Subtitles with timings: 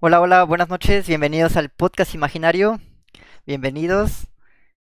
[0.00, 2.78] Hola, hola, buenas noches, bienvenidos al podcast imaginario,
[3.46, 4.28] bienvenidos.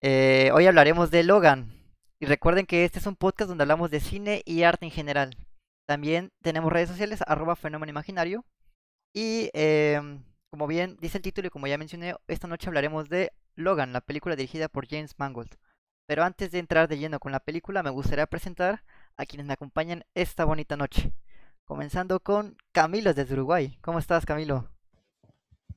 [0.01, 1.75] Eh, hoy hablaremos de Logan
[2.19, 5.37] y recuerden que este es un podcast donde hablamos de cine y arte en general.
[5.87, 8.47] También tenemos redes sociales, arroba fenómeno imaginario.
[9.13, 13.31] Y em, como bien dice el título y como ya mencioné, esta noche hablaremos de
[13.57, 15.55] Logan, la película dirigida por James Mangold.
[16.07, 18.85] Pero antes de entrar de lleno con la película, me gustaría presentar
[19.19, 21.13] a quienes me acompañan esta bonita noche.
[21.67, 23.79] Comenzando con Camilo desde Uruguay.
[23.83, 24.74] ¿Cómo estás, Camilo?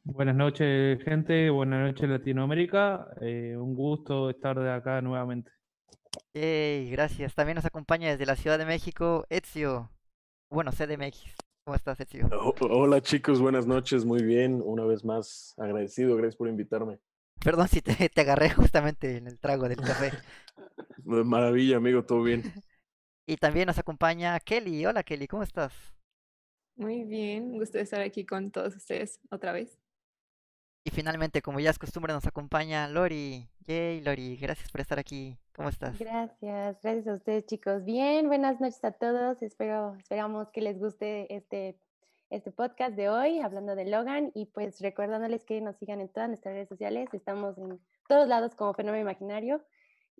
[0.09, 1.49] Buenas noches, gente.
[1.49, 3.09] Buenas noches, Latinoamérica.
[3.19, 5.51] Eh, un gusto estar de acá nuevamente.
[6.33, 7.35] Hey, gracias.
[7.35, 9.91] También nos acompaña desde la Ciudad de México, Ezio.
[10.49, 11.35] Bueno, CDMX.
[11.65, 12.29] ¿Cómo estás, Ezio?
[12.61, 13.41] Hola, chicos.
[13.41, 14.05] Buenas noches.
[14.05, 14.61] Muy bien.
[14.63, 16.15] Una vez más, agradecido.
[16.15, 16.99] Gracias por invitarme.
[17.43, 20.13] Perdón si te, te agarré justamente en el trago del café.
[21.03, 22.03] Maravilla, amigo.
[22.03, 22.43] Todo bien.
[23.29, 24.85] Y también nos acompaña Kelly.
[24.85, 25.27] Hola, Kelly.
[25.27, 25.73] ¿Cómo estás?
[26.77, 27.51] Muy bien.
[27.57, 29.77] Gusto de estar aquí con todos ustedes otra vez.
[30.87, 33.45] Y finalmente, como ya es costumbre, nos acompaña Lori.
[33.65, 35.35] Yay, Lori, gracias por estar aquí.
[35.53, 35.99] ¿Cómo estás?
[35.99, 37.83] Gracias, gracias a ustedes, chicos.
[37.83, 39.41] Bien, buenas noches a todos.
[39.41, 41.77] Espero, esperamos que les guste este,
[42.29, 44.31] este podcast de hoy, hablando de Logan.
[44.33, 47.09] Y pues recordándoles que nos sigan en todas nuestras redes sociales.
[47.11, 49.61] Estamos en todos lados como Fenómeno Imaginario.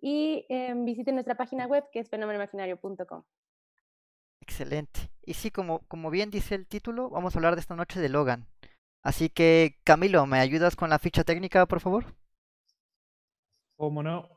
[0.02, 3.22] Y eh, visiten nuestra página web que es fenómenoimaginario.com.
[4.42, 5.00] Excelente.
[5.24, 8.10] Y sí, como, como bien dice el título, vamos a hablar de esta noche de
[8.10, 8.46] Logan.
[9.02, 12.04] Así que, Camilo, ¿me ayudas con la ficha técnica, por favor?
[13.76, 14.28] Cómo no.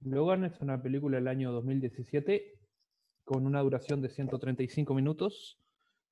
[0.00, 2.58] Logan es una película del año 2017
[3.24, 5.58] con una duración de 135 minutos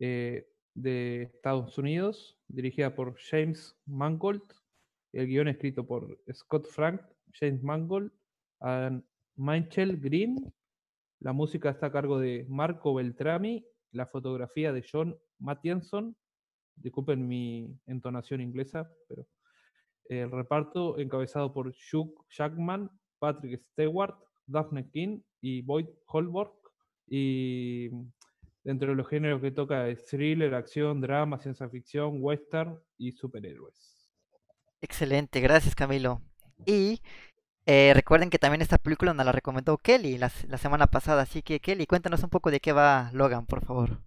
[0.00, 4.42] eh, de Estados Unidos, dirigida por James Mangold,
[5.12, 7.00] el guion escrito por Scott Frank,
[7.32, 8.10] James Mangold,
[8.60, 9.02] y
[9.36, 10.52] Michael Green,
[11.20, 16.16] la música está a cargo de Marco Beltrami, la fotografía de John Mattianson
[16.76, 19.26] disculpen mi entonación inglesa, pero
[20.08, 24.14] el reparto encabezado por Hugh Jackman, Patrick Stewart,
[24.46, 26.54] Daphne King y Boyd Holbrook.
[27.06, 27.90] Y
[28.62, 34.10] dentro de los géneros que toca es thriller, acción, drama, ciencia ficción, western y superhéroes.
[34.80, 36.20] Excelente, gracias Camilo.
[36.66, 37.00] Y
[37.66, 41.60] eh, recuerden que también esta película nos la recomendó Kelly la semana pasada, así que
[41.60, 44.00] Kelly, cuéntanos un poco de qué va Logan, por favor.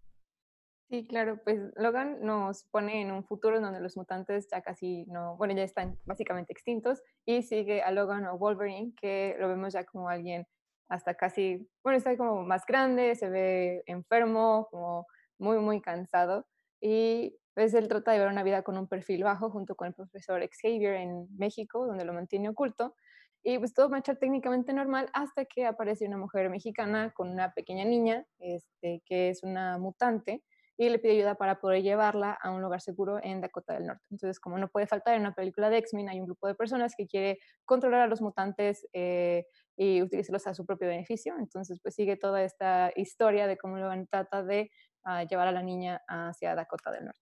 [0.90, 5.36] Sí, claro, pues Logan nos pone en un futuro donde los mutantes ya casi no,
[5.36, 9.84] bueno, ya están básicamente extintos y sigue a Logan o Wolverine, que lo vemos ya
[9.84, 10.48] como alguien
[10.88, 15.06] hasta casi, bueno, está como más grande, se ve enfermo, como
[15.38, 16.48] muy, muy cansado
[16.80, 19.94] y pues él trata de ver una vida con un perfil bajo junto con el
[19.94, 22.96] profesor Xavier en México, donde lo mantiene oculto.
[23.44, 27.84] Y pues todo marcha técnicamente normal hasta que aparece una mujer mexicana con una pequeña
[27.86, 30.44] niña, este, que es una mutante,
[30.78, 34.04] y le pide ayuda para poder llevarla a un lugar seguro en Dakota del Norte.
[34.12, 36.94] Entonces, como no puede faltar en una película de X-Men, hay un grupo de personas
[36.96, 39.46] que quiere controlar a los mutantes eh,
[39.76, 41.36] y utilizarlos a su propio beneficio.
[41.40, 44.70] Entonces, pues sigue toda esta historia de cómo Logan trata de
[45.06, 47.22] uh, llevar a la niña hacia Dakota del Norte.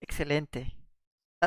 [0.00, 0.74] Excelente.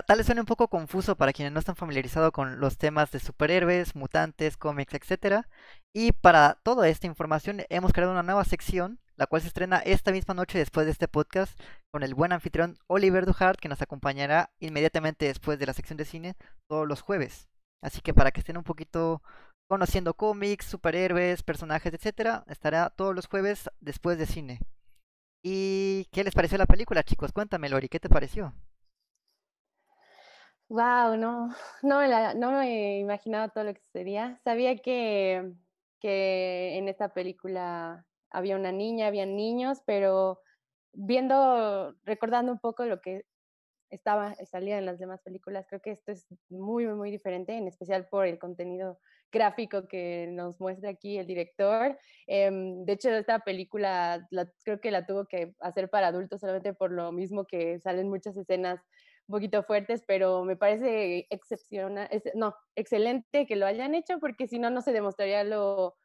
[0.07, 3.19] Tal vez suene un poco confuso para quienes no están familiarizados con los temas de
[3.19, 5.45] superhéroes, mutantes, cómics, etc.
[5.91, 10.11] Y para toda esta información hemos creado una nueva sección la cual se estrena esta
[10.11, 11.59] misma noche después de este podcast
[11.91, 16.05] con el buen anfitrión Oliver Duhart, que nos acompañará inmediatamente después de la sección de
[16.05, 16.35] cine
[16.69, 17.47] todos los jueves.
[17.83, 19.21] Así que para que estén un poquito
[19.69, 24.59] conociendo cómics, superhéroes, personajes, etcétera, estará todos los jueves después de cine.
[25.43, 27.31] ¿Y qué les pareció la película, chicos?
[27.31, 28.53] Cuéntame, Lori, ¿qué te pareció?
[30.69, 34.39] Wow, no, no, me imaginaba todo lo que sucedía.
[34.43, 35.53] Sabía que,
[35.99, 40.41] que en esta película había una niña, había niños, pero
[40.93, 43.25] viendo, recordando un poco lo que
[43.89, 48.07] estaba, salía en las demás películas, creo que esto es muy, muy diferente, en especial
[48.07, 48.99] por el contenido
[49.31, 51.97] gráfico que nos muestra aquí el director.
[52.27, 54.27] Em, de hecho, esta película
[54.63, 58.35] creo que la tuvo que hacer para adultos solamente por lo mismo que salen muchas
[58.37, 58.79] escenas
[59.27, 64.59] un poquito fuertes, pero me parece excepcional, no, excelente que lo hayan hecho porque si
[64.59, 65.95] no, no se demostraría lo,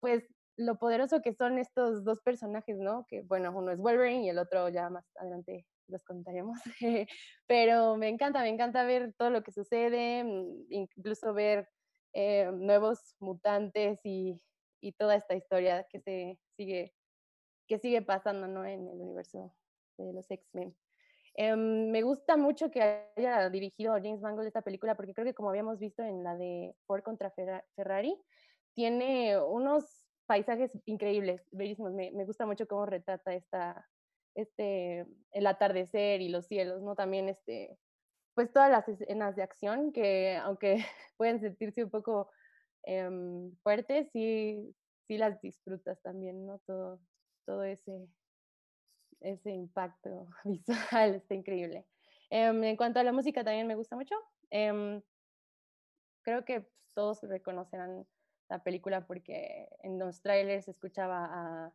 [0.00, 3.06] pues lo poderoso que son estos dos personajes, ¿no?
[3.06, 6.58] Que bueno, uno es Wolverine y el otro ya más adelante los contaremos.
[7.46, 11.68] Pero me encanta, me encanta ver todo lo que sucede, mm, incluso ver
[12.12, 14.40] eh, nuevos mutantes y,
[14.80, 16.94] y, toda esta historia que se sigue,
[17.66, 18.64] que sigue pasando, ¿no?
[18.64, 19.54] En el universo
[19.98, 20.76] de los X-Men.
[21.36, 22.80] Em, me gusta mucho que
[23.16, 26.76] haya dirigido James Mangold esta película porque creo que como habíamos visto en la de
[26.86, 27.32] Ford contra
[27.74, 28.16] Ferrari,
[28.72, 31.92] tiene unos paisajes increíbles, bellísimos.
[31.92, 33.88] Me, me, gusta mucho cómo retrata esta,
[34.34, 36.94] este, el atardecer y los cielos, ¿no?
[36.94, 37.78] También, este,
[38.34, 40.76] pues todas las escenas de acción que, aunque
[41.16, 42.30] pueden sentirse un poco
[42.84, 44.74] em, fuertes, sí,
[45.06, 46.58] sí las disfrutas también, ¿no?
[46.66, 47.00] Todo,
[47.46, 48.08] todo ese,
[49.20, 51.86] ese impacto visual está increíble.
[52.30, 54.16] Em, en cuanto a la música, también me gusta mucho.
[54.50, 55.00] Em,
[56.22, 58.06] creo que todos reconocerán
[58.48, 61.72] la película porque en los trailers escuchaba a...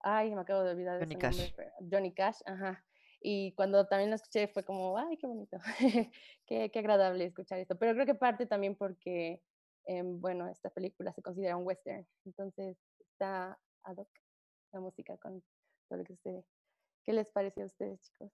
[0.00, 1.38] Ay, me acabo de olvidar de Johnny su Cash.
[1.38, 2.84] nombre, Johnny Cash, ajá.
[3.20, 5.56] Y cuando también lo escuché fue como, ay, qué bonito,
[6.46, 7.76] qué, qué agradable escuchar esto.
[7.78, 9.42] Pero creo que parte también porque,
[9.86, 14.08] em, bueno, esta película se considera un western, entonces está ad hoc
[14.72, 15.42] la música con
[15.88, 16.44] todo lo que sucede.
[17.04, 18.30] ¿Qué les pareció a ustedes, chicos?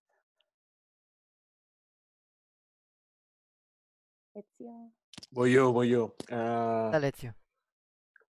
[4.35, 4.93] Ezio.
[5.31, 6.15] Voy yo, voy yo.
[6.31, 7.35] Ah, Dale, Ezio.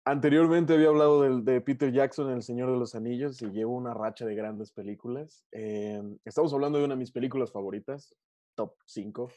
[0.09, 4.25] Anteriormente había hablado de, Peter Jackson, El Señor de los Anillos, y llevo una racha
[4.25, 5.45] de grandes películas.
[5.51, 8.15] Eh, estamos hablando de una de mis películas favoritas,
[8.55, 9.33] top 5,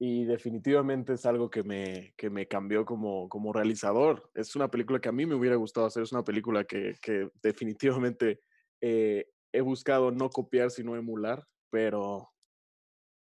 [0.00, 4.28] y definitivamente es algo que me, que me cambió como, como realizador.
[4.34, 7.28] Es una película que a mí me hubiera gustado hacer, es una película que, que
[7.40, 8.40] definitivamente
[8.80, 12.28] eh, he buscado no copiar, sino emular, pero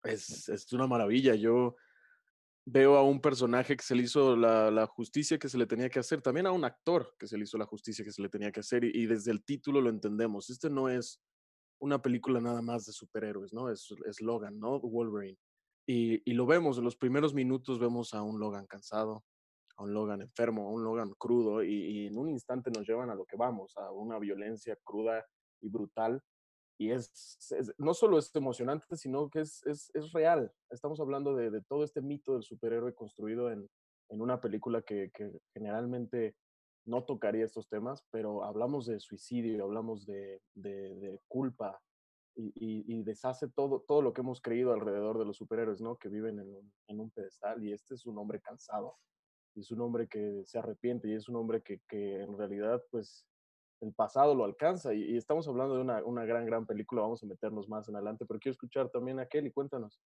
[0.04, 1.34] es, es una maravilla.
[1.34, 1.74] Yo
[2.72, 5.88] veo a un personaje que se le hizo la, la justicia que se le tenía
[5.88, 8.28] que hacer, también a un actor que se le hizo la justicia que se le
[8.28, 10.50] tenía que hacer, y, y desde el título lo entendemos.
[10.50, 11.20] Este no es
[11.80, 13.70] una película nada más de superhéroes, ¿no?
[13.70, 14.78] Es, es Logan, ¿no?
[14.80, 15.38] Wolverine.
[15.86, 19.24] Y, y lo vemos, en los primeros minutos vemos a un Logan cansado,
[19.76, 23.10] a un Logan enfermo, a un Logan crudo, y, y en un instante nos llevan
[23.10, 25.24] a lo que vamos, a una violencia cruda
[25.60, 26.22] y brutal
[26.80, 27.38] y es,
[27.76, 30.50] no solo es emocionante, sino que es, es, es real.
[30.70, 33.68] Estamos hablando de, de todo este mito del superhéroe construido en,
[34.08, 35.10] en una película que,
[35.52, 36.36] generalmente
[36.86, 41.78] no tocaría estos temas, pero hablamos de suicidio, hablamos de, de- culpa
[42.34, 45.96] y, deshace todo, todo lo que hemos creído alrededor de los superhéroes, ¿no?
[45.96, 46.38] Que viven
[46.88, 48.96] en un, pedestal y este es un hombre cansado,
[49.54, 53.26] es un hombre que se arrepiente y es un hombre que, que en realidad, pues,
[53.80, 57.26] el pasado lo alcanza y, estamos hablando de una, una gran, gran película, vamos a
[57.26, 60.00] meternos más en adelante, pero quiero escuchar también a Kelly, cuéntanos.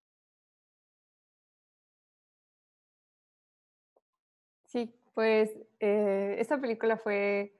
[4.66, 7.54] Sí, pues eh, esta película fue,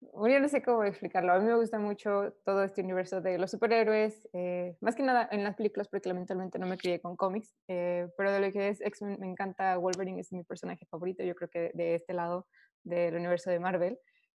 [0.00, 3.38] bueno, yo no sé cómo explicarlo, a mí me gusta mucho todo este universo de
[3.38, 7.16] los superhéroes, eh, más que nada en las películas porque lamentablemente no me crié con
[7.16, 11.22] cómics, eh, pero de lo que es X-Men me encanta Wolverine, es mi personaje favorito,
[11.22, 12.46] yo creo que de este lado
[12.84, 13.98] del universo de Marvel.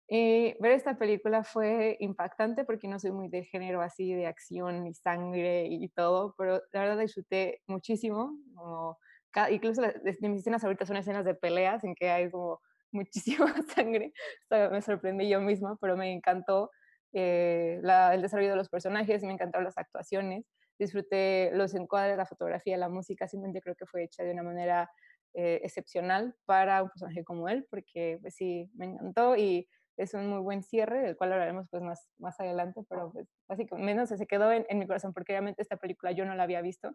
[0.08, 4.87] Y ver esta película fue impactante porque no soy muy de género así de acción
[4.87, 8.99] y sangre y todo, pero la verdad disfruté muchísimo, como
[9.31, 12.60] ca- incluso la- de, mis escenas favoritas son escenas de peleas en que hay como
[12.93, 14.12] muchísima sangre.
[14.50, 16.70] O sea, me sorprendí yo misma, pero me encantó
[17.14, 20.46] eh, la- el desarrollo de los personajes, me encantaron las actuaciones,
[20.78, 24.90] disfruté los encuadres, la fotografía, la música, simplemente creo que fue hecha de una manera
[25.34, 30.28] eh, excepcional para un personaje como él, porque pues sí, me encantó y es un
[30.28, 34.26] muy buen cierre, del cual hablaremos pues más, más adelante, pero pues básicamente menos se
[34.26, 36.92] quedó en, mi corazón, porque realmente esta película yo no la había visto,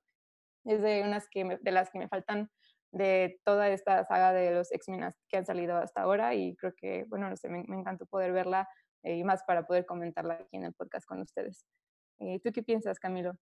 [0.65, 2.49] es de unas que me- de las que me faltan
[2.91, 7.05] de toda esta saga de los X-Men que han salido hasta ahora y creo que,
[7.09, 8.67] bueno, no sé, me, me encantó poder verla
[9.03, 11.65] eh, y más para poder comentarla aquí en el podcast con ustedes.
[12.19, 13.33] Eh, ¿Tú qué piensas, Camilo?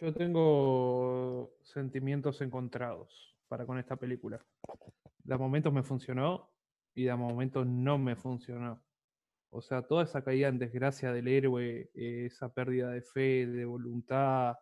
[0.00, 4.42] Yo tengo sentimientos encontrados para con esta película.
[5.24, 6.54] De momentos me funcionó
[6.94, 8.82] y de momentos no me funcionó.
[9.50, 13.66] O sea, toda esa caída en desgracia del héroe, eh, esa pérdida de fe, de
[13.66, 14.54] voluntad,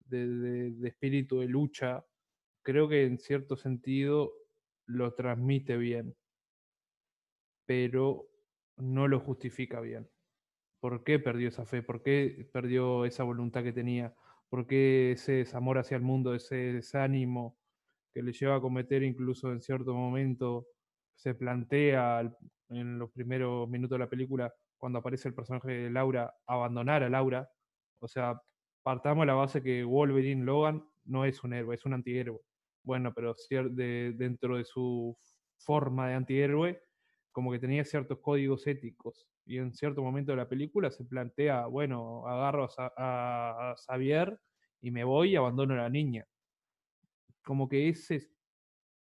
[0.00, 2.06] de, de- de espíritu de lucha,
[2.62, 4.32] creo que en cierto sentido
[4.86, 6.16] lo transmite bien,
[7.66, 8.28] pero
[8.78, 10.08] no lo justifica bien.
[10.80, 11.82] ¿Por qué perdió esa fe?
[11.82, 14.14] ¿Por qué perdió esa voluntad que tenía?
[14.50, 17.61] ¿Por qué ese desamor hacia el mundo, ese desánimo
[18.12, 20.68] que le lleva a cometer incluso en cierto momento,
[21.14, 22.36] se plantea
[22.68, 27.08] en los primeros minutos de la película, cuando aparece el personaje de Laura, abandonar a
[27.10, 27.48] Laura?
[28.00, 28.40] O sea,
[28.82, 32.40] partamos de la base que Wolverine Logan no es un héroe, es un antihéroe.
[32.82, 35.16] Bueno, pero de- dentro de su
[35.58, 36.82] forma de antihéroe,
[37.30, 39.28] como que tenía ciertos códigos éticos.
[39.44, 44.40] Y en cierto momento de la película se plantea, bueno, agarro a- a Xavier
[44.80, 46.26] y me voy y abandono a la niña.
[47.44, 48.30] Como que ese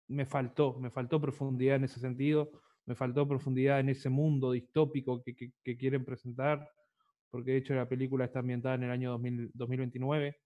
[0.07, 2.51] me faltó, me faltó profundidad en ese sentido,
[2.85, 6.69] me faltó profundidad en ese mundo distópico que, que- que quieren presentar,
[7.31, 10.37] porque de hecho la película está ambientada en el año 2000 2029.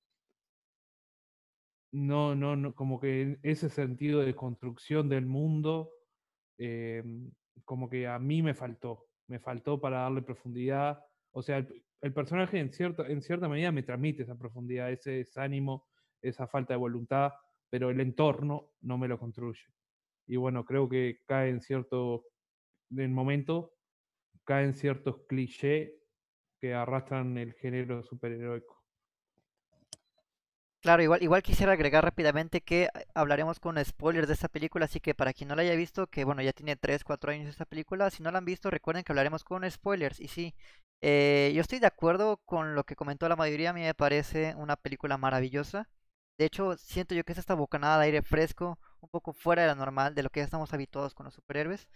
[1.91, 5.91] No, no, no, como que en ese sentido de construcción del mundo,
[6.57, 7.03] eh,
[7.65, 9.07] como que a mí me faltó.
[9.27, 10.99] me faltó para darle profundidad.
[11.31, 15.11] O sea, el, el personaje en cierta, en cierta medida me transmite esa profundidad, ese
[15.11, 15.87] desánimo,
[16.21, 17.31] esa falta de voluntad,
[17.69, 19.61] pero el entorno no me lo construye.
[20.27, 22.25] Y bueno, creo que cae en cierto,
[22.95, 23.73] en momento,
[24.45, 25.91] caen ciertos clichés
[26.61, 28.83] que arrastran el género superheroico.
[30.81, 34.99] Claro, igual, igual quisiera agregar rápidamente que eh, hablaremos con spoilers de esta película, así
[34.99, 37.65] que para quien no la haya visto, que bueno, ya tiene 3, 4 años esta
[37.65, 40.19] película, si no la han visto, recuerden que hablaremos con spoilers.
[40.19, 40.53] Y sí,
[41.01, 44.53] eh, yo estoy de acuerdo con lo que comentó la mayoría, a mí me parece
[44.57, 45.89] una película maravillosa.
[46.37, 49.67] De hecho, siento yo que es esta bocanada de aire fresco, un poco fuera de
[49.69, 51.87] la normal, de lo que ya estamos habituados con los superhéroes.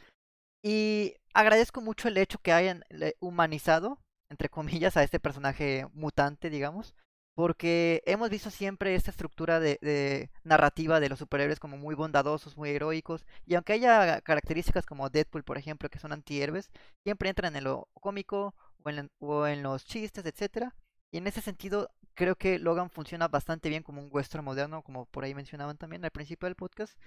[0.64, 2.84] Y agradezco mucho el hecho que hayan
[3.20, 6.96] humanizado, entre comillas, a este personaje mutante, digamos
[7.40, 12.72] porque hemos visto siempre esta estructura de, narrativa de los superhéroes como muy bondadosos, muy
[12.72, 16.70] heroicos, y aunque haya características como Deadpool, por ejemplo, que son antihéroes,
[17.06, 20.76] siempre entran en lo cómico o en, o en los chistes, etcétera.
[21.12, 21.90] Y en ese sentido,
[22.20, 26.04] creo que Logan funciona bastante bien como un western moderno, como por ahí mencionaban también
[26.06, 26.98] al principio del podcast.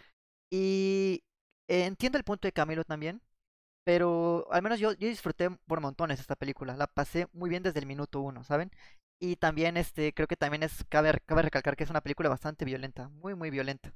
[0.50, 1.24] Y
[1.68, 3.22] eh, entiendo el punto de Camilo también,
[3.84, 6.76] pero al menos yo, yo disfruté por montones esta película.
[6.76, 8.70] La pasé muy bien desde el minuto uno, ¿saben?
[9.20, 12.64] Y también este, creo que también es, cabe, cabe recalcar que es una película bastante
[12.66, 13.94] violenta, muy muy violenta.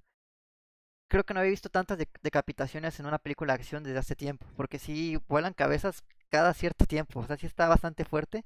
[1.09, 4.17] Creo que no había visto tantas de- decapitaciones en una película de acción desde hace
[4.17, 8.45] tiempo, porque sí vuelan cabezas cada cierto tiempo, o sea, sí está bastante fuerte.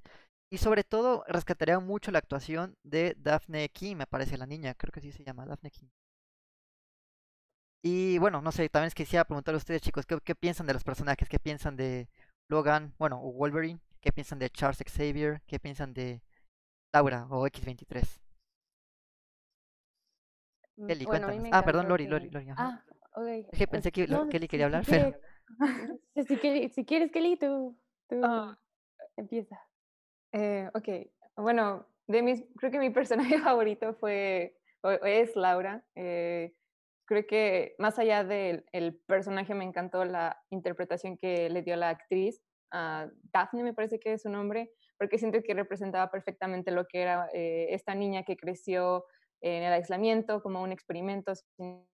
[0.53, 4.91] Y sobre todo rescataría mucho la actuación de Daphne King, me parece la niña, creo
[4.91, 5.89] que sí se llama Daphne King.
[7.83, 10.67] Y bueno, no sé, también es que quisiera preguntar a ustedes, chicos, ¿qué, qué piensan
[10.67, 11.29] de los personajes?
[11.29, 12.09] ¿Qué piensan de
[12.51, 13.81] Logan, bueno, o Wolverine?
[14.01, 15.41] ¿Qué piensan de Charles Xavier?
[15.47, 16.21] ¿Qué piensan de
[16.93, 18.21] Laura o X23?
[20.77, 21.53] Mm, Kelly, Bueno, cuéntanos.
[21.55, 22.63] Ah, perdón, Lori, Lori, que- Lori, ajá.
[22.63, 22.85] Ah,
[23.21, 23.27] ok.
[23.53, 25.13] Es que pensé que No, Kelly quería si hablar, pero...
[25.13, 25.21] quiere-
[26.15, 27.79] si, si quiere- si quieres, Kelly, tú,
[28.09, 28.59] tú Ah.
[29.17, 29.59] empieza.
[30.33, 30.89] Eh, ok,
[31.37, 35.85] bueno, de mis, creo que mi personaje favorito fue, o- es Laura.
[35.95, 36.55] eh,
[37.07, 41.89] creo que más allá del el personaje me encantó la interpretación que le dio la
[41.91, 42.41] actriz,
[42.73, 47.03] a Daphne me parece que es su nombre, porque siento que representaba perfectamente lo que
[47.03, 49.05] era eh, esta niña que creció
[49.41, 51.85] en el aislamiento como un experimento sin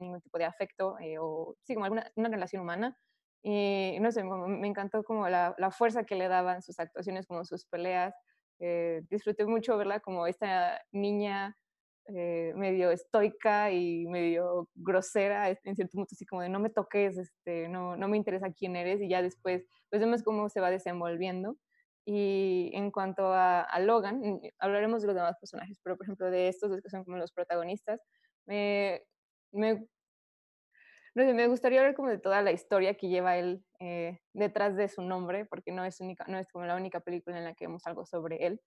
[0.00, 2.98] ningún tipo de afecto eh, o sí, como alguna una relación humana.
[3.42, 7.44] Y no sé, me encantó como la, la fuerza que le daban sus actuaciones, como
[7.44, 8.14] sus peleas.
[8.60, 11.56] eh, disfruté mucho verla como esta niña
[12.06, 17.18] eh, medio estoica y medio grosera, en cierto punto así como de no me toques,
[17.18, 20.70] este, no, no me interesa quién eres y ya después pues vemos cómo se va
[20.70, 21.56] desenvolviendo.
[22.06, 26.48] Y en cuanto a, a Logan, hablaremos de los demás personajes, pero por ejemplo de
[26.48, 28.00] estos dos que son como los protagonistas,
[28.46, 29.02] me,
[29.52, 29.86] me
[31.24, 35.02] me gustaría hablar como de toda la historia que lleva él eh, detrás de su
[35.02, 37.86] nombre, porque no es, única, no es como la única película en la que vemos
[37.86, 38.60] algo sobre él,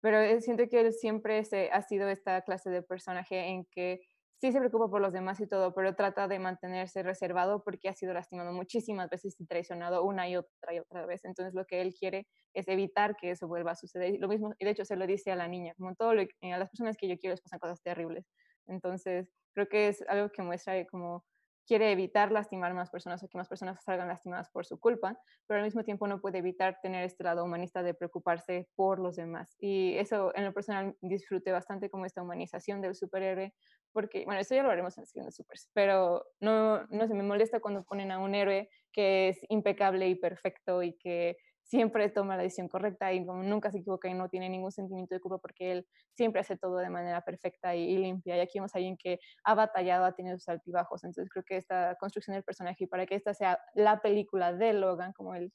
[0.00, 4.00] pero siento que él siempre se, ha sido esta clase de personaje en que
[4.40, 7.94] sí se preocupa por los demás y todo, pero trata de mantenerse reservado porque ha
[7.94, 11.24] sido lastimado muchísimas veces y traicionado una y otra y otra vez.
[11.24, 14.14] Entonces lo que él quiere es evitar que eso vuelva a suceder.
[14.14, 16.22] Y lo mismo, y de hecho se lo dice a la niña, como todo lo,
[16.22, 18.26] a las personas que yo quiero les pasan cosas terribles.
[18.66, 21.24] Entonces creo que es algo que muestra como
[21.66, 25.58] quiere evitar lastimar más personas o que más personas salgan lastimadas por su culpa, pero
[25.58, 29.56] al mismo tiempo no puede evitar tener este lado humanista de preocuparse por los demás.
[29.58, 33.54] Y eso en lo personal disfruté bastante como esta humanización del superhéroe,
[33.92, 37.22] porque, bueno, eso ya lo haremos en el siguiente supers, pero no, no se me
[37.22, 42.36] molesta cuando ponen a un héroe que es impecable y perfecto y que siempre toma
[42.36, 45.38] la decisión correcta y como nunca se equivoca y no tiene ningún sentimiento de culpa
[45.38, 48.36] porque él siempre hace todo de manera perfecta y, y limpia.
[48.36, 51.02] Y aquí vemos a alguien que ha batallado, ha tenido sus altibajos.
[51.04, 54.72] Entonces creo que esta construcción del personaje y para que esta sea la película de
[54.74, 55.52] Logan, como el...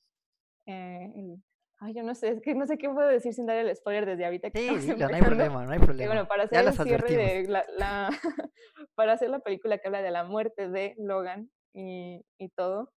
[0.67, 1.43] eh, el-
[1.83, 4.05] ay, yo no sé, es que no sé qué puedo decir sin dar el spoiler
[4.05, 6.07] desde ahorita que Sí, estamos dilo, no hay problema, no hay Y problema.
[6.13, 8.09] bueno, para Ya hacer el cierre de la, la-
[8.95, 12.91] para hacer la película que habla de la muerte de Logan y, y todo,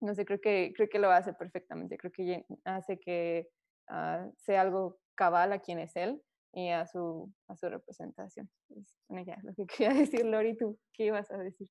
[0.00, 1.98] no sé, creo que, creo que lo hace perfectamente.
[1.98, 3.48] Creo que hace que
[3.88, 8.48] ah, sea algo cabal a quien es él y a su, a su representación.
[8.70, 11.68] Es, bueno, ya, lo que quería decir, Lori, ¿tú qué ibas a decir?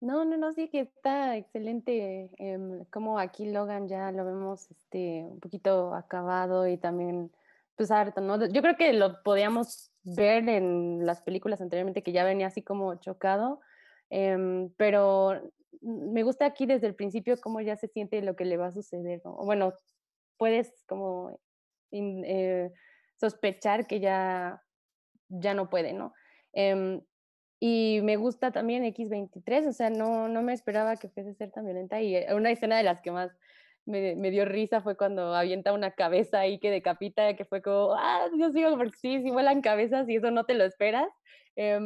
[0.00, 2.28] No, no, no, sí que está excelente.
[2.38, 7.30] em, como aquí Logan ya lo vemos este, un poquito acabado y también,
[7.76, 8.44] pues harto, ¿no?
[8.48, 12.96] Yo creo que lo podíamos ver en las películas anteriormente que ya venía así como
[12.96, 13.60] chocado,
[14.12, 15.40] em, pero
[15.80, 18.72] me gusta aquí desde el principio cómo ya se siente lo que le va a
[18.72, 19.34] suceder, ¿no?
[19.36, 19.72] Bueno,
[20.36, 21.40] puedes como
[21.90, 22.70] eh,
[23.16, 24.62] sospechar que ya,
[25.28, 26.12] ya no puede, ¿no?
[26.52, 27.00] Em,
[27.58, 31.50] y me gusta también X23, o sea, no, no me esperaba que fuese a ser
[31.50, 33.30] tan violenta y eh, una escena de las que más
[33.86, 38.28] me, dio risa fue cuando avienta una cabeza ahí que decapita, que fue como, ah,
[38.34, 41.08] Dios mío, porque sí, sí vuelan cabezas y eso no te lo esperas.
[41.56, 41.78] Eh,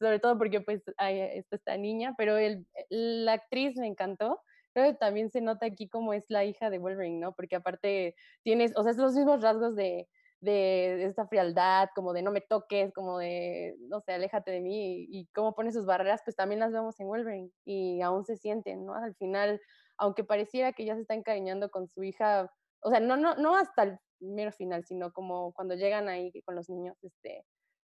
[0.00, 4.40] sobre todo porque pues hay esta, esta niña, pero el, la actriz me encantó.
[4.72, 7.32] Creo que también se nota aquí como es la hija de Wolverine, ¿no?
[7.34, 10.08] Porque aparte tienes, o sea, los mismos rasgos de,
[10.40, 15.06] de, esta frialdad, como de no me toques, como de, no sé, aléjate de mí,
[15.08, 18.36] y, y cómo pone sus barreras, pues también las vemos en Wolverine y aún se
[18.36, 18.94] sienten, ¿no?
[18.94, 19.60] Al final,
[19.98, 22.50] aunque pareciera que ya se está encariñando con su hija,
[22.80, 26.54] o sea, no, no, no hasta el mero final, sino como cuando llegan ahí con
[26.54, 27.44] los niños, este,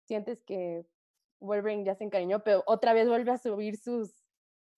[0.06, 0.84] sientes que
[1.40, 4.24] Wolverine ya se encariñó, pero otra vez vuelve a subir sus,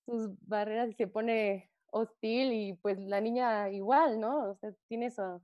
[0.04, 4.50] sus barreras y se pone hostil y pues la niña igual, ¿no?
[4.50, 5.40] O sea, tiene su,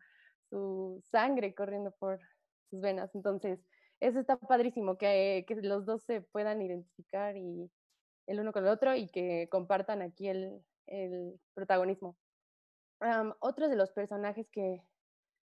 [0.51, 2.21] su sangre corriendo por
[2.71, 3.15] sus venas.
[3.15, 3.61] Entonces,
[4.01, 7.71] eso está padrísimo, que, que los dos se puedan identificar y
[8.27, 12.17] el uno con el otro y que compartan aquí el, el protagonismo.
[13.01, 14.83] Um, otro de los personajes que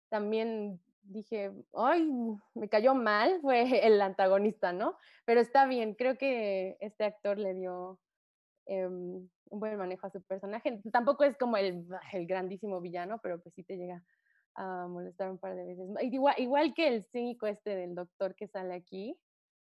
[0.10, 2.10] también dije, ay,
[2.54, 4.98] me cayó mal, fue el antagonista, ¿no?
[5.26, 8.00] Pero está bien, creo que este actor le dio
[8.68, 10.82] eh, un buen manejo a su personaje.
[10.92, 11.86] Tampoco es como el,
[12.28, 14.04] grandísimo villano, pero pues sí te llega
[14.56, 15.90] a molestar un par de veces.
[16.02, 19.18] Igual, que el cínico este del doctor que sale aquí,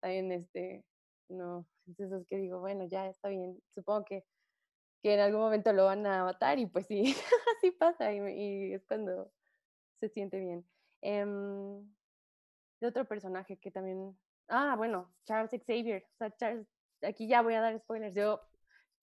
[0.01, 0.83] también este,
[1.29, 4.25] no, es que digo, bueno, ya está bien, supongo que,
[5.03, 7.03] que en algún momento lo van a matar y pues sí,
[7.57, 9.29] así pasa y, y es cuando
[9.99, 10.65] se siente bien.
[12.79, 14.17] De otro personaje que también.
[14.47, 16.05] Ah, bueno, Charles Xavier.
[16.13, 16.67] O sea, Charles,
[17.01, 18.15] aquí ya voy a dar spoilers.
[18.15, 18.41] Yo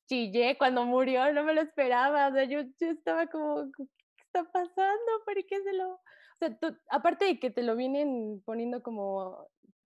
[0.07, 2.28] chillé cuando murió, no me lo esperaba.
[2.28, 3.85] O sea, yo, yo estaba como, ¿qué
[4.25, 5.12] está pasando?
[5.26, 5.92] ¿Por qué se lo.?
[5.92, 9.49] O sea, aparte de que te lo vienen poniendo como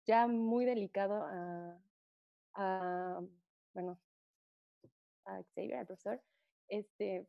[0.05, 1.23] ya muy delicado
[2.53, 3.21] a
[3.73, 3.99] bueno,
[5.25, 6.21] a Xavier, al profesor,
[6.67, 7.27] este,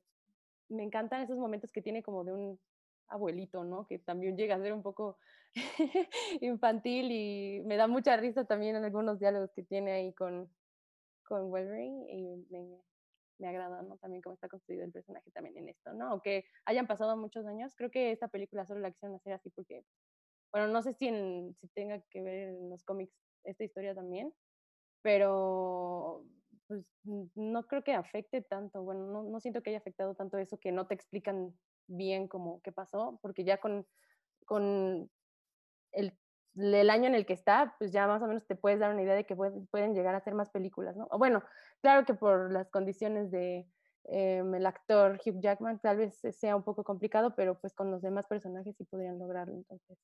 [0.69, 2.61] me encantan esos momentos que tiene como de un
[3.09, 3.87] abuelito, ¿no?
[3.87, 5.19] Que también llega a ser un poco
[6.41, 10.51] infantil y me da mucha risa también en algunos diálogos que tiene ahí con,
[11.25, 12.81] con Wolverine y me,
[13.39, 13.97] me agrada, ¿no?
[13.99, 16.09] También cómo está construido el personaje también en esto, ¿no?
[16.09, 19.85] Aunque hayan pasado muchos años, creo que esta película solo la quisieron hacer así porque,
[20.53, 24.33] bueno, no sé si, en, si tenga que ver en los cómics esta historia también,
[25.03, 26.25] pero
[26.67, 30.59] pues no creo que afecte tanto, bueno, no, no siento que haya afectado tanto eso
[30.59, 31.55] que no te explican
[31.87, 33.87] bien como qué pasó, porque ya con,
[34.45, 35.11] con
[35.93, 36.13] el,
[36.57, 39.03] el, año en el que está, pues ya más o menos te puedes dar una
[39.03, 41.07] idea de que pueden, pueden llegar a hacer más películas, ¿no?
[41.11, 41.43] O bueno,
[41.81, 43.67] claro que por las condiciones de
[44.05, 48.03] eh, el actor Hugh Jackman tal vez sea un poco complicado, pero pues con los
[48.03, 49.99] demás personajes sí podrían lograrlo, entonces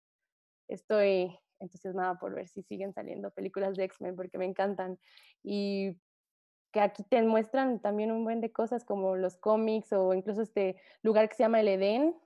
[0.69, 4.99] estoy entusiasmada por ver si siguen saliendo películas de X-Men porque me encantan
[5.43, 5.97] y
[6.73, 10.77] que aquí te muestran también un buen de cosas como los cómics o incluso este
[11.03, 12.17] lugar que se llama el Edén.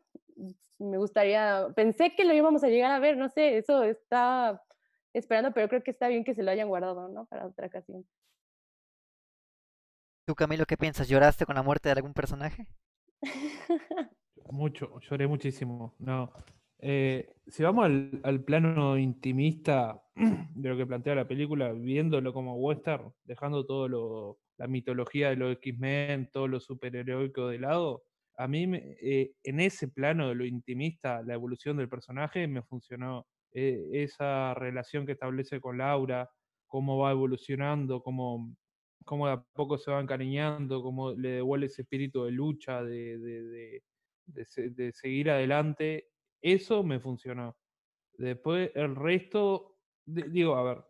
[0.78, 4.62] Me gustaría, pensé que lo íbamos a llegar a ver, no sé, eso está
[5.12, 7.26] esperando, pero creo que está bien que se lo hayan guardado, ¿no?
[7.26, 8.06] Para otra ocasión.
[10.26, 11.08] ¿Tú, Camilo, qué piensas?
[11.08, 12.66] ¿Lloraste con la muerte de algún personaje?
[14.50, 15.94] Mucho, lloré muchísimo.
[15.98, 16.30] No.
[16.78, 20.05] Eh, si vamos al, al, plano intimista
[20.54, 25.36] de lo que plantea la película, viéndolo como western, dejando todo lo, la mitología de
[25.36, 28.04] los X-Men, todo lo superheroico de lado,
[28.38, 33.26] a mí eh, en ese plano de lo intimista, la evolución del personaje me funcionó.
[33.52, 36.28] Eh, esa relación que establece con Laura,
[36.66, 38.54] cómo va evolucionando, cómo,
[39.04, 43.42] cómo a poco se va encariñando, cómo le devuelve ese espíritu de lucha, de, de,
[43.44, 43.82] de,
[44.26, 46.08] de, de seguir adelante,
[46.42, 47.56] eso me funcionó.
[48.18, 49.75] Después, el resto,
[50.06, 50.84] digo, a ver,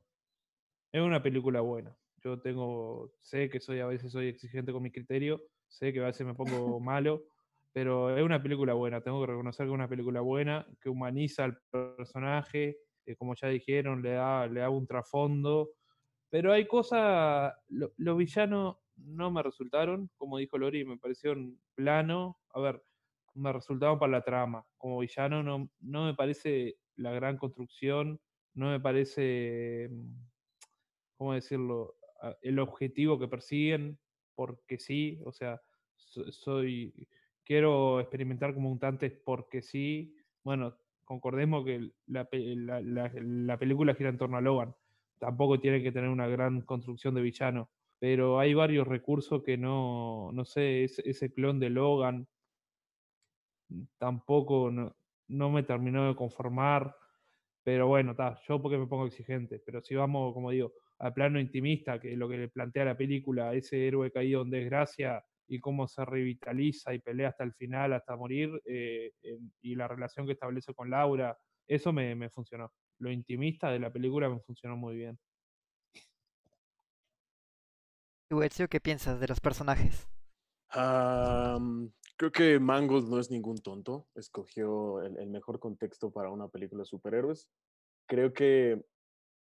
[0.93, 1.97] es una película buena.
[2.23, 6.07] Yo tengo, sé que soy a veces soy exigente con mi criterio, sé que a
[6.07, 7.25] veces me pongo malo,
[7.73, 9.01] pero es una película buena.
[9.01, 12.79] Tengo que reconocer que es una película buena, que humaniza al personaje,
[13.19, 15.71] como ya dijeron, le da, le da un trasfondo.
[16.31, 22.39] Pero hay cosas, los lo villanos no me resultaron, como dijo Lori, me parecieron plano.
[22.51, 22.83] A ver,
[23.35, 24.67] me resultaban para la trama.
[24.77, 28.21] Como villano no, no me parece la gran construcción,
[28.57, 29.89] no me parece,
[31.17, 31.95] ¿cómo decirlo?,
[32.43, 33.99] el objetivo que persiguen,
[34.35, 35.61] porque sí, o sea,
[35.97, 37.07] soy,
[37.45, 40.17] quiero experimentar como mutantes porque sí.
[40.43, 44.75] Bueno, concordemos que la, la, la, la película gira en torno a Logan,
[45.19, 50.31] tampoco tiene que tener una gran construcción de villano, pero hay varios recursos que no,
[50.33, 52.29] no sé, ese, clon de Logan,
[53.99, 54.95] tampoco no,
[55.29, 56.95] no, me terminó de conformar,
[57.67, 61.41] pero bueno, ta, yo porque me pongo exigente, pero si vamos, como digo, al plano
[61.41, 65.59] intimista, que es lo que le plantea la película, ese héroe caído en desgracia, y
[65.59, 69.11] cómo se revitaliza y pelea hasta el final, hasta morir, eh,
[69.63, 72.73] y la relación que establece con Laura, eso me, me funcionó.
[73.01, 75.19] Lo intimista de la película me funcionó muy bien.
[78.29, 80.07] ¿Tú, Ezio, qué piensas de los personajes?
[82.17, 84.07] Creo que Mangold no es ningún tonto.
[84.15, 87.49] Escogió el, mejor contexto para una película de superhéroes.
[88.09, 88.83] Creo que,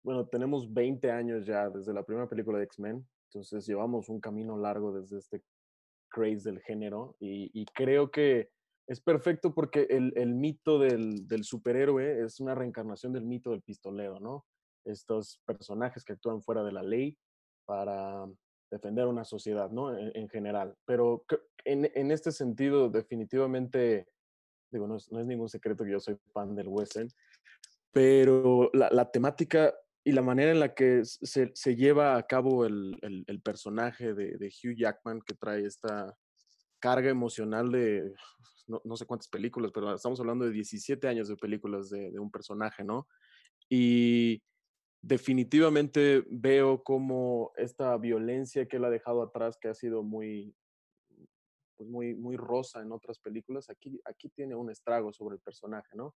[0.02, 3.06] bueno, tenemos 20 años ya desde la primera película de X-Men.
[3.28, 5.42] Entonces llevamos un camino largo desde este
[6.08, 7.16] craze del género.
[7.20, 8.50] Y, creo que
[8.86, 13.62] es perfecto porque el, el mito del, del, superhéroe es una reencarnación del mito del
[13.62, 14.44] pistolero, ¿no?
[14.84, 17.16] Estos personajes que actúan fuera de la ley
[17.66, 18.26] para
[18.70, 19.96] defender una sociedad, ¿no?
[19.96, 20.76] En, general.
[20.84, 21.24] Pero
[21.64, 24.06] en, en, este sentido, definitivamente,
[24.70, 27.08] digo, no es, no es, ningún secreto que yo soy fan del western,
[27.92, 32.64] pero la, la temática y la manera en la que se, se lleva a cabo
[32.64, 36.16] el, el, el personaje de, de, Hugh Jackman, que trae esta
[36.78, 38.14] carga emocional de
[38.66, 42.18] no, no, sé cuántas películas, pero estamos hablando de 17 años de películas de, de
[42.18, 43.08] un personaje, ¿no?
[43.68, 44.42] Y
[45.02, 50.54] definitivamente veo como esta violencia que él ha dejado atrás, que ha sido muy,
[51.76, 55.96] pues muy, muy rosa en otras películas, aquí, aquí tiene un estrago sobre el personaje,
[55.96, 56.14] ¿no?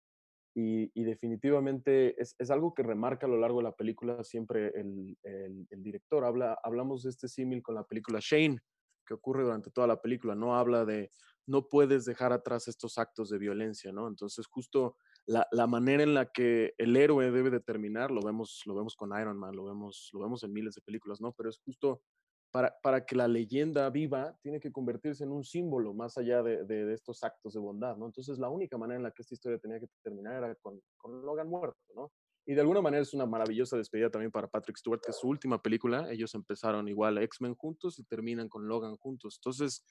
[0.55, 4.73] Y, y definitivamente es, es, algo que remarca a lo largo de la película siempre
[4.75, 6.25] el, el, el director.
[6.25, 8.59] Habla, hablamos de este símil con la película Shane,
[9.07, 11.11] que ocurre durante toda la película, no habla de
[11.47, 14.09] no puedes dejar atrás estos actos de violencia, ¿no?
[14.09, 18.63] Entonces justo la, la, manera en la que el héroe debe de terminar, lo vemos,
[18.67, 21.33] lo vemos con Iron Man, lo vemos, lo vemos en miles de películas, ¿no?
[21.33, 22.03] Pero es justo
[22.51, 26.65] para, para que la leyenda viva, tiene que convertirse en un símbolo más allá de,
[26.65, 28.07] de, estos actos de bondad, ¿no?
[28.07, 31.23] Entonces la única manera en la que esta historia tenía que terminar era con, con
[31.23, 32.13] Logan muerto, ¿no?
[32.47, 35.63] Y de alguna manera es una maravillosa despedida también para Patrick Stewart, que su última
[35.63, 36.11] película.
[36.11, 39.39] Ellos empezaron igual X-Men juntos y terminan con Logan juntos.
[39.39, 39.85] Entonces,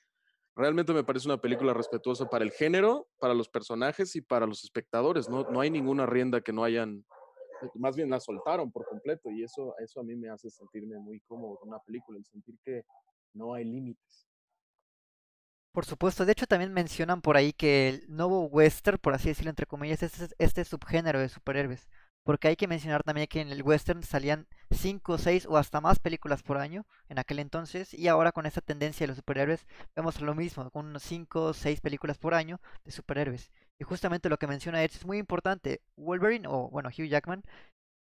[0.59, 4.65] Realmente me parece una película respetuosa para el género, para los personajes y para los
[4.65, 5.29] espectadores.
[5.29, 7.05] No, no hay ninguna rienda que no hayan,
[7.75, 11.21] más bien la soltaron por completo y eso, eso a mí me hace sentirme muy
[11.21, 12.83] cómodo con una película, el sentir que
[13.33, 14.27] no hay límites.
[15.71, 19.51] Por supuesto, de hecho también mencionan por ahí que el nuevo western, por así decirlo
[19.51, 21.87] entre comillas, es este subgénero de superhéroes.
[22.29, 25.97] Porque hay que mencionar también que en el western salían 5, 6 o hasta más
[25.97, 27.91] películas por año en aquel entonces.
[27.91, 29.65] Y ahora con esta tendencia de los superhéroes
[29.95, 33.49] vemos lo mismo, con unos 5, 6 películas por año de superhéroes.
[33.79, 35.81] Y justamente lo que menciona Edge es muy importante.
[35.97, 37.41] Wolverine, o bueno, Hugh Jackman,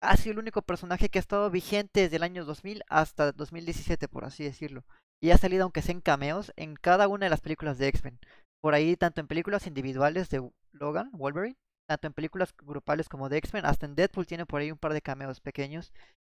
[0.01, 4.09] ha sido el único personaje que ha estado vigente desde el año 2000 hasta 2017,
[4.09, 4.85] por así decirlo.
[5.23, 8.19] Y ha salido, aunque sea en cameos, en cada una de las películas de X-Men.
[8.61, 11.57] Por ahí, tanto en películas individuales de Logan, Wolverine,
[11.87, 14.93] tanto en películas grupales como de X-Men, hasta en Deadpool tiene por ahí un par
[14.93, 15.93] de cameos pequeños.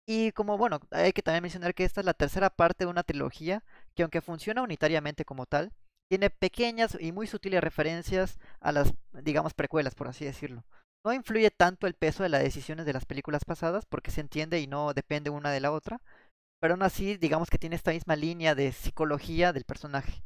[0.08, 3.04] Y como bueno, hay que también mencionar que esta es la tercera parte de una
[3.04, 3.64] trilogía
[3.96, 5.72] que aunque funciona unitariamente como tal,
[6.10, 10.64] tiene pequeñas y muy sutiles referencias a las, digamos, precuelas, por así decirlo.
[11.06, 14.60] No influye tanto el peso de las decisiones de las películas pasadas, porque se entiende
[14.60, 16.02] y no depende una de la otra,
[16.60, 20.24] pero aún así, digamos que tiene esta misma línea de psicología del personaje.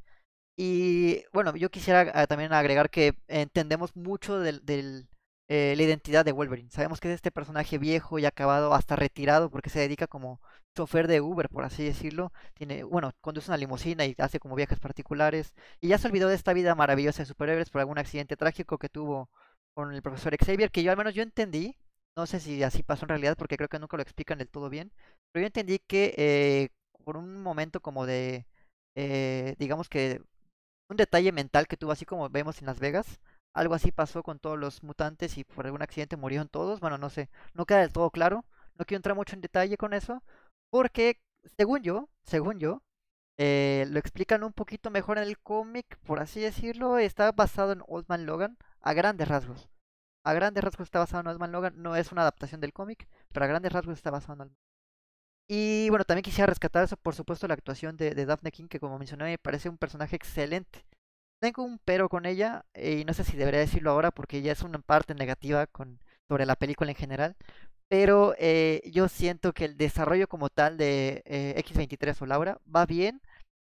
[0.58, 5.08] Y bueno, yo quisiera ah, también agregar que entendemos mucho del, del
[5.54, 6.72] eh, la identidad de Wolverine.
[6.72, 10.42] Sabemos que es este personaje viejo y acabado, hasta retirado, porque se dedica como
[10.76, 12.32] chofer de Uber, por así decirlo.
[12.56, 15.54] Tiene, bueno, conduce una limusina y hace como viajes particulares.
[15.80, 18.90] Y ya se olvidó de esta vida maravillosa de superhéroes por algún accidente trágico que
[18.90, 19.30] tuvo
[19.76, 21.78] con el profesor Xavier, que yo al menos yo entendí.
[22.16, 24.70] No sé si así pasó en realidad, porque creo que nunca lo explican del todo
[24.70, 24.92] bien.
[25.32, 26.70] Pero yo entendí que eh,
[27.04, 28.48] por un momento como de,
[28.96, 30.22] eh, digamos que
[30.90, 33.20] un detalle mental que tuvo, así como vemos en Las Vegas,
[33.54, 36.80] algo así pasó con todos los mutantes y por algún accidente murieron todos.
[36.80, 38.46] Bueno, no sé, no queda del todo claro.
[38.76, 40.24] No quiero entrar mucho en detalle con eso.
[40.72, 41.22] Porque,
[41.58, 42.82] según yo, según yo,
[43.38, 46.98] eh, lo explican un poquito mejor en el cómic, por así decirlo.
[46.98, 49.70] Está basado en Old Man Logan a grandes rasgos.
[50.26, 51.76] A grandes rasgos está basado en Old Man Logan.
[51.82, 54.56] No es una adaptación del cómic, pero a grandes rasgos está basado en Old.
[55.48, 58.80] Y bueno, también quisiera rescatar eso, por supuesto, la actuación de, de Daphne King, que
[58.80, 60.86] como mencioné, me parece un personaje excelente.
[61.44, 64.54] Tengo un pero con ella, eh, y no sé si debería decirlo ahora porque ya
[64.54, 67.36] es una parte negativa con, sobre la película en general,
[67.90, 72.86] pero eh, yo siento que el desarrollo como tal de eh, X23 o Laura va
[72.86, 73.22] bien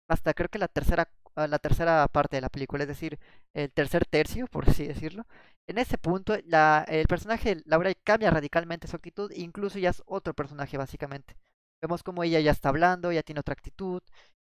[0.08, 3.20] hasta creo que la tercera, ah, la tercera parte de la película, es decir,
[3.54, 5.26] el tercer tercio, por así decirlo.
[5.68, 10.34] En ese punto, la, el personaje Laura cambia radicalmente su actitud, incluso ya es otro
[10.34, 11.38] personaje básicamente.
[11.82, 14.02] Vemos como ella ya está hablando, ya tiene otra actitud,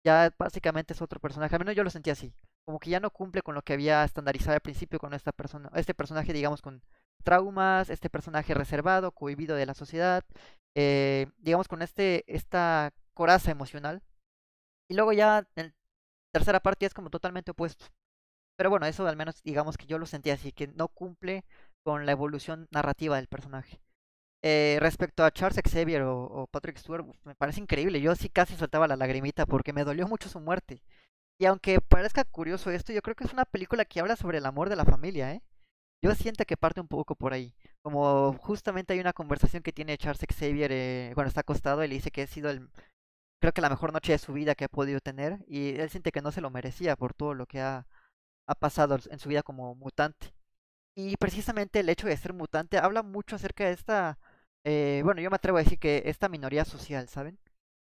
[0.05, 2.33] ya básicamente es otro personaje, al menos yo lo sentí así
[2.65, 5.69] como que ya no cumple con lo que había estandarizado al principio con esta persona,
[5.75, 6.81] este personaje, digamos, con
[7.23, 10.23] traumas, este personaje reservado, cohibido de la sociedad,
[10.75, 14.03] eh, digamos, con este, esta coraza emocional.
[14.89, 15.73] Y luego ya en
[16.31, 17.87] tercera parte es como totalmente opuesto.
[18.57, 21.45] Pero bueno, eso al menos digamos que yo lo sentí así, que no cumple
[21.83, 23.81] con la evolución narrativa del personaje.
[24.41, 27.99] Eh, respecto a Charles Xavier o, Patrick Stewart, me parece increíble.
[28.01, 30.83] Yo sí casi soltaba la lagrimita porque me dolió mucho su muerte.
[31.39, 34.45] Y aunque parezca curioso esto, yo creo que es una película que habla sobre el
[34.45, 35.41] amor de la familia, ¿eh?
[36.03, 37.53] Yo siento que parte un poco por ahí.
[37.81, 42.11] Como justamente hay una conversación que tiene Charles Xavier eh, cuando está acostado, él dice
[42.11, 42.69] que ha sido el,
[43.41, 46.11] creo que la mejor noche de su vida que ha podido tener y él siente
[46.11, 47.87] que no se lo merecía por todo lo que ha,
[48.47, 50.33] ha pasado en su vida como mutante.
[50.95, 54.17] Y precisamente el hecho de ser mutante habla mucho acerca de esta,
[54.63, 57.37] eh, bueno, yo me atrevo a decir que esta minoría social, ¿saben?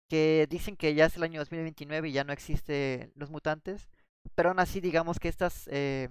[0.10, 3.90] Que dicen que ya es el año 2029 y ya no existen los mutantes,
[4.36, 6.10] pero aún así digamos que estas, eh,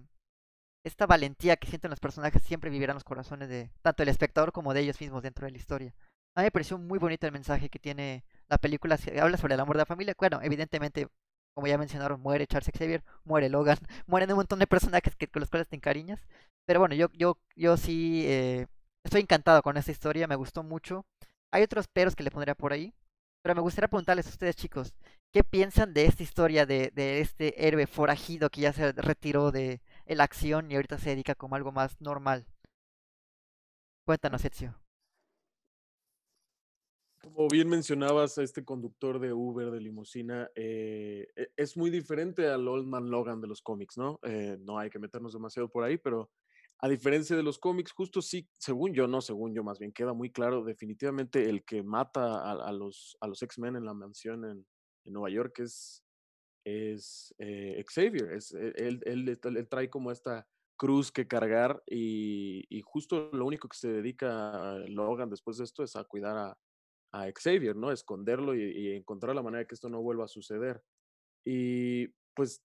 [0.84, 4.52] esta valentía que sienten los personajes siempre vivirá en los corazones de tanto el espectador
[4.52, 5.94] como de ellos mismos dentro de la historia.
[6.37, 9.61] A mí me pareció muy bonito el mensaje que tiene la película, habla sobre el
[9.61, 11.08] amor de la familia, bueno, evidentemente
[11.58, 15.40] como ya mencionaron, muere Charles Xavier, muere Logan, mueren un montón de personajes que, con
[15.40, 16.20] los cuales te encariñas.
[16.66, 18.68] Pero bueno, yo, yo, yo sí eh,
[19.04, 21.04] estoy encantado con esta historia, me gustó mucho.
[21.50, 22.94] Hay otros peros que le pondría por ahí,
[23.48, 24.94] pero me gustaría preguntarles a ustedes, chicos,
[25.32, 30.24] ¿qué piensan de esta historia de, este héroe forajido que ya se retiró de la
[30.24, 32.44] acción y ahorita se dedica como algo más normal?
[34.04, 34.78] Cuéntanos, Ezio.
[37.22, 42.68] Como bien mencionabas, este conductor de Uber, de limusina, eh, e, es muy diferente al
[42.68, 44.20] Old Man Logan de los cómics, ¿no?
[44.24, 46.30] Eh, no hay que meternos demasiado por ahí, pero
[46.80, 50.12] a diferencia de los cómics, justo sí, según yo, no, según yo más bien, queda
[50.12, 54.66] muy claro, definitivamente el que mata a, los, a los X-Men en la mansión en,
[55.04, 56.04] Nueva York es,
[56.66, 62.82] es eh, Xavier, es, e, él, él, trae como esta cruz que cargar y, y,
[62.82, 66.58] justo lo único que se dedica Logan después de esto es a cuidar a,
[67.12, 67.90] a Xavier, ¿no?
[67.90, 70.82] Esconderlo y, encontrar la manera de que esto no vuelva a suceder.
[71.44, 72.62] Y pues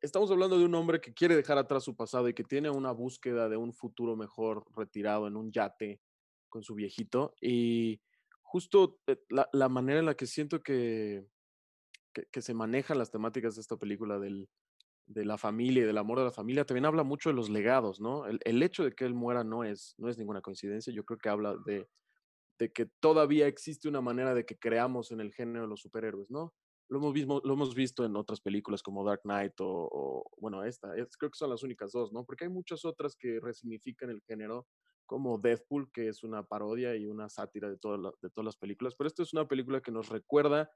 [0.00, 2.92] estamos hablando de un hombre que quiere dejar atrás su pasado y que tiene una
[2.92, 6.00] búsqueda de un futuro mejor retirado en un yate
[6.48, 7.34] con su viejito.
[7.40, 8.00] Y
[8.42, 11.26] justo eh, la, manera en la que siento que,
[12.12, 14.48] que, se manejan las temáticas de esta película del,
[15.06, 18.00] de la familia y del amor de la familia, también habla mucho de los legados,
[18.00, 18.26] ¿no?
[18.26, 21.18] El, el, hecho de que él muera no es, no es ninguna coincidencia, yo creo
[21.18, 21.88] que habla de,
[22.58, 26.30] de que todavía existe una manera de que creamos en el género de los superhéroes,
[26.30, 26.54] ¿no?
[26.94, 30.92] Lo hemos, visto, lo hemos visto en otras películas como Dark Knight o, bueno, esta,
[31.18, 32.24] creo que son las únicas dos, ¿no?
[32.24, 34.68] Porque hay muchas otras que resignifican el género,
[35.06, 37.78] como Deathpool, que es una parodia y una sátira de, de
[38.30, 40.70] todas las películas, pero esta es una película que nos recuerda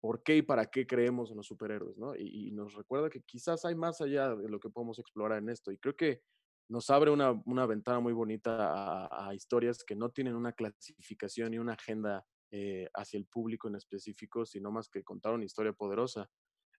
[0.00, 2.14] por qué y para qué creemos en los superhéroes, ¿no?
[2.14, 5.48] Y, y, nos recuerda que quizás hay más allá de lo que podemos explorar en
[5.48, 5.72] esto.
[5.72, 6.22] Y creo que
[6.68, 11.58] nos abre una, una ventana muy bonita a, historias que no tienen una clasificación y
[11.58, 16.30] una agenda eh, hacia el público en específico, sino más que contar una historia poderosa.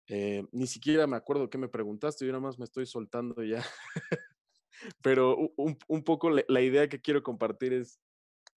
[0.09, 3.65] Eh, ni siquiera me acuerdo qué me preguntaste, yo nada más me estoy soltando ya.
[5.03, 7.99] Pero un, poco la, idea que quiero compartir es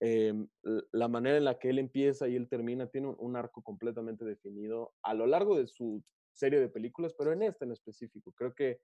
[0.00, 0.48] em,
[0.92, 4.92] la manera en la que él empieza y él termina, tiene un, arco completamente definido
[5.02, 8.32] a lo largo de su serie de películas, pero en esta en específico.
[8.32, 8.80] Creo que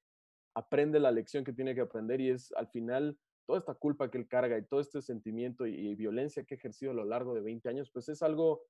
[0.55, 4.19] aprende la lección que tiene que aprender y es al final toda esta culpa que
[4.19, 7.41] él carga y todo este sentimiento y, violencia que ha ejercido a lo largo de
[7.41, 8.63] 20 años, pues es algo,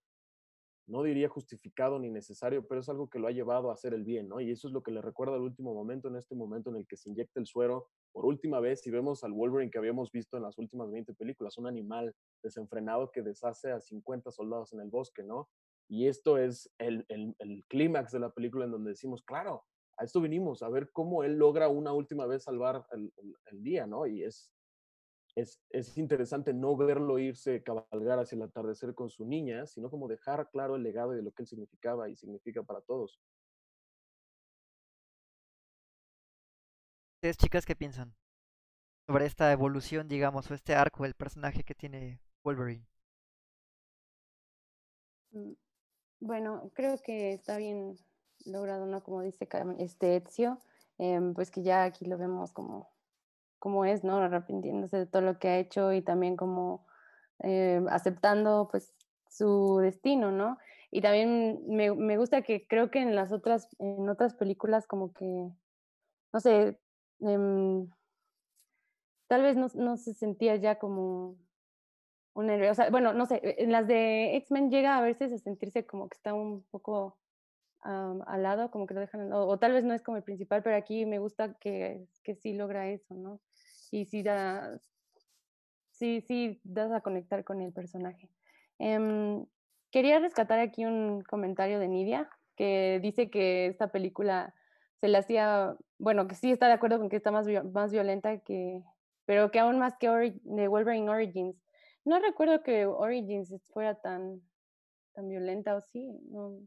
[0.87, 4.05] no diría justificado ni necesario, pero es algo que lo ha llevado a hacer el
[4.05, 4.41] bien, ¿no?
[4.41, 6.87] Y eso es lo que le recuerda al último momento, en este momento en el
[6.87, 10.37] que se inyecta el suero por última vez y vemos al Wolverine que habíamos visto
[10.37, 14.89] en las últimas 20 películas, un animal desenfrenado que deshace a 50 soldados en el
[14.89, 15.49] bosque, ¿no?
[15.89, 19.65] Y esto es el, el, el clímax de la película en donde decimos, claro,
[19.99, 23.13] a esto vinimos, a ver cómo él logra una última vez salvar el,
[23.63, 24.07] día, ¿no?
[24.07, 24.53] Y es,
[25.37, 30.09] es, es, interesante no verlo irse cabalgar hacia el atardecer con su niña, sino como
[30.09, 33.21] dejar claro el legado de lo que él significaba y significa para todos.
[37.17, 38.15] ¿Ustedes, chicas, qué piensan
[39.07, 42.87] sobre esta evolución, digamos, o este arco del personaje que tiene Wolverine?
[45.33, 45.53] Mm,
[46.21, 47.97] bueno, creo que está bien
[48.47, 49.03] logrado, ¿no?
[49.03, 50.59] Como dice este Ezio,
[50.99, 52.91] em, pues que ya aquí lo vemos como,
[53.59, 54.19] como es, ¿no?
[54.19, 56.87] Arrepintiéndose de todo lo que ha hecho y también como
[57.41, 58.95] em, aceptando pues
[59.29, 60.59] su destino, ¿no?
[60.91, 65.13] Y también me, me, gusta que creo que en las otras, en otras películas como
[65.13, 65.51] que,
[66.33, 66.79] no sé,
[67.21, 67.91] em,
[69.29, 71.37] tal vez no, no, se sentía ya como
[72.35, 75.39] un héroe, o sea, bueno, no sé, en las de X-Men llega a veces a
[75.39, 77.19] sentirse como que está un poco
[77.87, 80.77] al lado, como que lo dejan, o, tal vez no es como el principal, pero
[80.77, 83.41] aquí me gusta que, que sí logra eso, ¿no?
[83.91, 84.79] Y sí da,
[85.91, 88.29] sí, sí das a conectar con el personaje.
[88.79, 89.47] Em,
[89.91, 94.55] quería rescatar aquí un comentario de Nidia, que dice que esta película
[95.01, 98.39] se le hacía, bueno, que sí está de acuerdo con que está más, más violenta
[98.39, 98.83] que,
[99.27, 100.09] pero que aún más que
[100.43, 101.57] de Wolverine Origins.
[102.05, 104.41] No recuerdo que Origins fuera tan,
[105.13, 106.61] tan violenta o sí, no.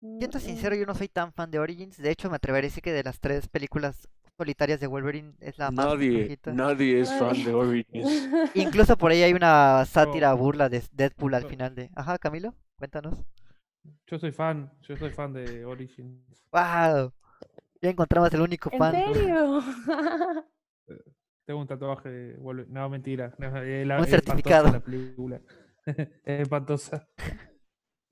[0.00, 1.98] Siento sincero, yo no soy tan fan de Origins.
[1.98, 4.08] De hecho, me atrevería a decir que de las tres películas
[4.38, 8.30] solitarias de Wolverine es la más Nadie, nadie es fan de Origins.
[8.54, 11.90] Incluso por ahí hay una sátira burla de Deadpool al final de.
[11.94, 13.22] Ajá, Camilo, cuéntanos.
[14.06, 16.24] Yo soy fan, yo soy fan de Origins.
[16.50, 17.12] ¡Wow!
[17.82, 18.94] Ya encontramos el único fan.
[18.94, 19.62] ¿En serio?
[21.46, 22.72] Tengo un tatuaje de Wolverine.
[22.72, 23.34] No, mentira.
[23.38, 24.72] un certificado.
[24.72, 25.42] La película.
[25.84, 27.06] es espantosa.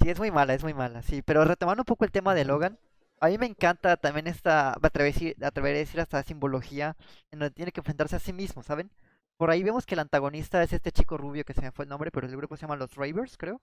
[0.01, 1.23] Sí, es muy mala, es muy mala, sí.
[1.23, 2.79] Pero retomando un poco el tema de Logan,
[3.21, 6.97] a mí me encanta también esta, me atrevería a decir hasta simbología,
[7.31, 8.91] en donde tiene que enfrentarse a sí mismo, ¿saben?
[9.37, 11.89] Por ahí vemos que el antagonista es este chico rubio que se me fue el
[11.89, 13.61] nombre, pero el grupo se llama Los Ravers, creo.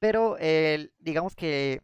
[0.00, 0.36] Pero
[0.98, 1.82] digamos que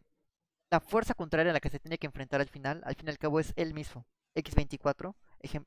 [0.71, 3.11] la fuerza contraria a la que se tiene que enfrentar al final, al fin y
[3.11, 5.15] al cabo es él mismo, X24,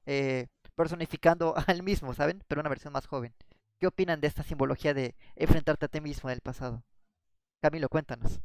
[0.07, 2.43] eh, personificando a él mismo, ¿saben?
[2.49, 3.35] Pero una versión más joven.
[3.79, 6.83] ¿Qué opinan de esta simbología de enfrentarte a ti mismo del pasado?
[7.61, 8.41] Camilo, cuéntanos.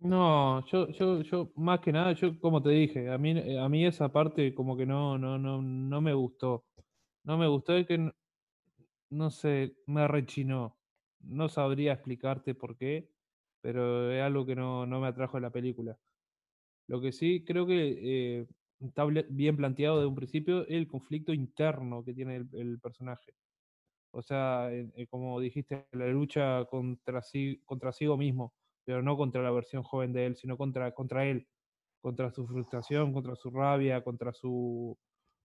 [0.00, 3.68] No, yo, yo, yo, más que nada, yo como te dije, a mí, eh, a
[3.68, 6.64] mí esa parte como que no, no, no, no me gustó.
[7.24, 8.12] No me gustó de que,
[9.10, 10.78] no, sé, me rechinó.
[11.20, 13.10] No sabría explicarte por qué,
[13.60, 15.98] pero es algo que no, no me atrajo de la película.
[16.88, 18.46] Lo que sí creo que eh,
[18.80, 23.34] está bien planteado desde un principio el conflicto interno que tiene el, personaje.
[24.10, 29.42] O sea, eh, como dijiste, la lucha contra sí, contra sí mismo pero no contra
[29.42, 31.46] la versión joven de él, sino contra, contra él,
[32.00, 34.98] contra su frustración, contra su rabia, contra su,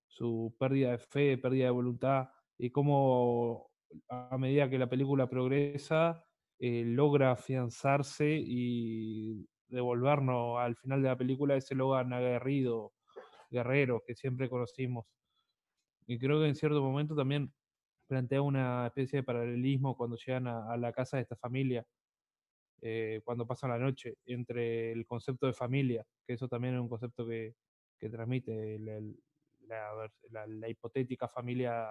[0.08, 3.69] su pérdida de fe, pérdida de voluntad, y cómo
[4.10, 6.23] a medida que la película progresa,
[6.60, 12.93] eh, logra afianzarse y devolvernos al final de la película ese Logan aguerrido,
[13.52, 15.06] guerrero que siempre conocimos.
[16.08, 17.54] Y creo que en cierto momento también
[18.08, 21.86] plantea una especie de paralelismo cuando llegan a la casa de esta familia,
[22.86, 26.89] eh, cuando pasan la noche, entre el concepto de familia, que eso también es un
[26.89, 27.56] concepto que,
[27.98, 31.88] que transmite la, hipotética familia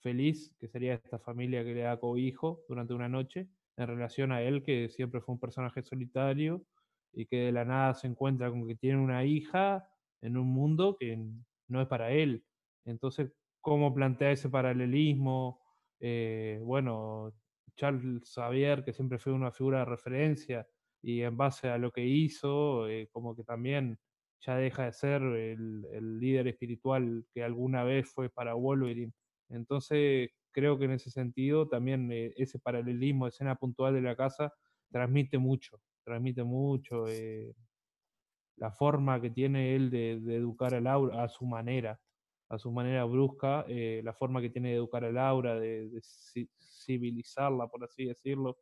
[0.00, 4.42] feliz, que sería esta familia que le da cobijo durante una noche, en relación a
[4.42, 6.64] él, que siempre fue un personaje solitario
[7.12, 9.88] y que de la nada se encuentra con que tiene una hija
[10.20, 11.18] en un mundo que
[11.66, 12.44] no es para él.
[12.84, 15.60] Entonces, ¿cómo plantea ese paralelismo?
[16.00, 17.32] Eh, bueno,
[17.76, 20.66] Charles Xavier, que siempre fue una figura de referencia,
[21.00, 23.98] y en base a lo que hizo, eh, como que también
[24.40, 29.12] ya deja de ser el, líder espiritual que alguna vez fue para Wolverine.
[29.48, 34.52] Entonces, creo que en ese sentido también eh, ese paralelismo, escena puntual de la casa,
[34.90, 37.06] transmite mucho, transmite mucho
[38.56, 41.98] la forma que tiene él de, educar a Laura a su manera
[42.52, 45.90] a su manera brusca, eh, la forma que tiene de educar a Laura, de,
[46.84, 48.58] civilizarla, por así decirlo.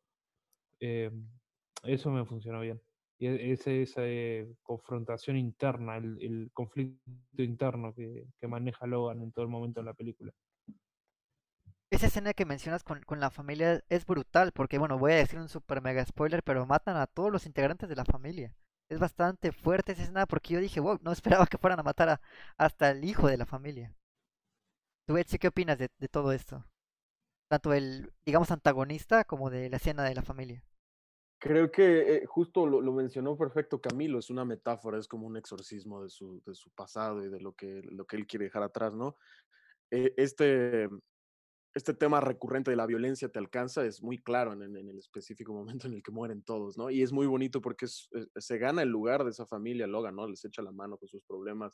[0.79, 1.11] Eh,
[1.83, 2.81] eso me funcionó bien.
[3.18, 4.00] Y e, esa,
[4.62, 10.33] confrontación interna, el, conflicto interno que, maneja Logan en todo el momento de la película.
[11.90, 15.40] Esa escena que mencionas con, con, la familia es brutal, porque bueno, voy a decir
[15.40, 18.55] un super mega spoiler, pero matan a todos los integrantes de la familia
[18.90, 22.20] es bastante fuerte esa escena porque yo dije, wow, no esperaba que fueran a matar
[22.59, 23.94] hasta el hijo de la familia.
[25.07, 26.64] ¿Tú, Etsy, qué opinas de, todo esto?
[27.48, 30.62] Tanto el, digamos, antagonista como de la escena de la familia.
[31.38, 36.03] Creo que eh, justo lo, mencionó perfecto Camilo, es una metáfora, es como un exorcismo
[36.03, 38.92] de su, de su pasado y de lo que, lo que él quiere dejar atrás,
[38.92, 39.16] ¿no?
[39.90, 40.88] Eh, este,
[41.74, 45.52] este tema recurrente de la violencia te alcanza es muy claro en, el específico
[45.85, 46.90] momento en el que mueren todos, ¿no?
[46.90, 50.28] Y es muy bonito porque eh, se gana el lugar de esa familia Logan, ¿no?
[50.28, 51.72] Les echa la mano con sus problemas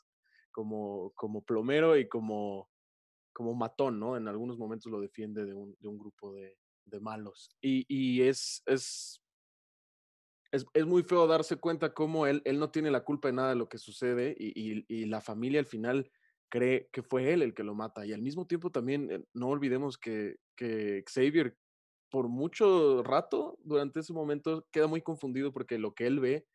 [0.51, 2.69] como, como plomero y como,
[3.33, 4.17] como matón, ¿no?
[4.17, 7.49] En algunos momentos lo defiende de un, de un grupo de, de, malos.
[7.61, 9.21] Y, y es, es,
[10.51, 13.49] es, es, muy feo darse cuenta cómo él, él no tiene la culpa de nada
[13.49, 16.09] de lo que sucede y, y, y la familia al final
[16.49, 18.05] cree que fue él el que lo mata.
[18.05, 21.55] Y al mismo tiempo también eh, no olvidemos que, que Xavier
[22.09, 26.45] por mucho rato durante ese momento queda muy confundido porque lo que él ve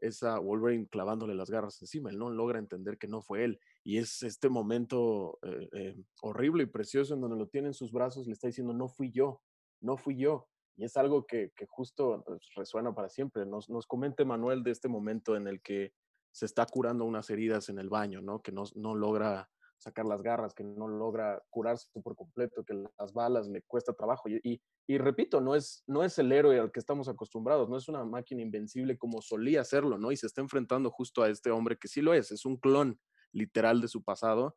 [0.00, 2.10] es a Wolverine clavándole las garras encima.
[2.10, 3.60] Él no logra entender que no fue él.
[3.84, 7.92] Y es este momento eh, eh, horrible y precioso en donde lo tiene en sus
[7.92, 9.40] brazos y le está diciendo, no fui yo,
[9.80, 10.48] no fui yo.
[10.76, 13.46] Y es algo que, que justo pues, resuena para siempre.
[13.46, 15.92] Nos, nos comente Manuel de este momento en el que
[16.32, 18.42] se está curando unas heridas en el baño, ¿no?
[18.42, 19.48] Que no, no logra
[19.82, 24.28] sacar las garras, que no logra curarse por completo, que las balas le cuesta trabajo.
[24.28, 27.76] Y, y, y, repito, no es, no es el héroe al que estamos acostumbrados, no
[27.76, 30.12] es una máquina invencible como solía serlo, ¿no?
[30.12, 32.98] Y se está enfrentando justo a este hombre que sí lo es, es un clon
[33.32, 34.56] literal de su pasado.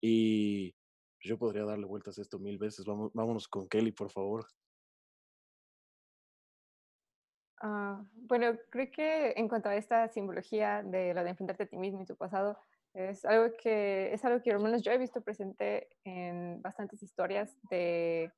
[0.00, 0.74] Y
[1.20, 2.84] yo podría darle vueltas a esto mil veces.
[2.84, 4.44] Vamos, vámonos con Kelly, por favor.
[7.64, 11.78] Uh, bueno, creo que en cuanto a esta simbología de lo de enfrentarte a ti
[11.78, 12.58] mismo y tu pasado,
[12.92, 17.56] es algo que, es algo que al menos yo he visto presente en bastantes historias
[17.70, 18.30] de,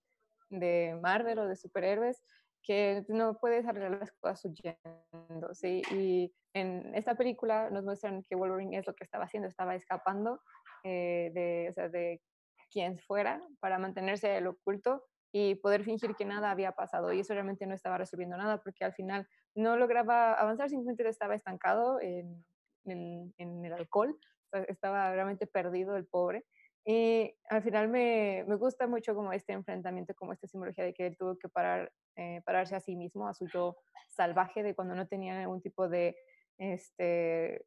[0.51, 2.23] de Marvel o de superhéroes,
[2.63, 5.83] que no puedes arreglar las cosas huyendo, ¿sí?
[5.91, 10.41] Y en esta película nos muestran que Wolverine es lo que estaba haciendo, estaba escapando
[10.85, 12.23] eh, de, o sea, de
[12.71, 15.05] quien fuera para mantenerse el oculto
[15.39, 17.13] y poder fingir que nada había pasado.
[17.13, 21.35] Y eso realmente no estaba resolviendo nada porque al final no lograba avanzar, simplemente estaba
[21.35, 22.43] estancado en,
[22.87, 24.19] en, en el alcohol,
[24.67, 26.47] estaba realmente perdido el pobre.
[26.87, 31.07] Y al final me, me, gusta mucho como este enfrentamiento, como esta simbología de que
[31.07, 33.77] él tuvo que parar, eh, pararse a sí mismo, a su yo
[34.09, 36.17] salvaje, de cuando no tenía ningún tipo de,
[36.57, 37.67] este,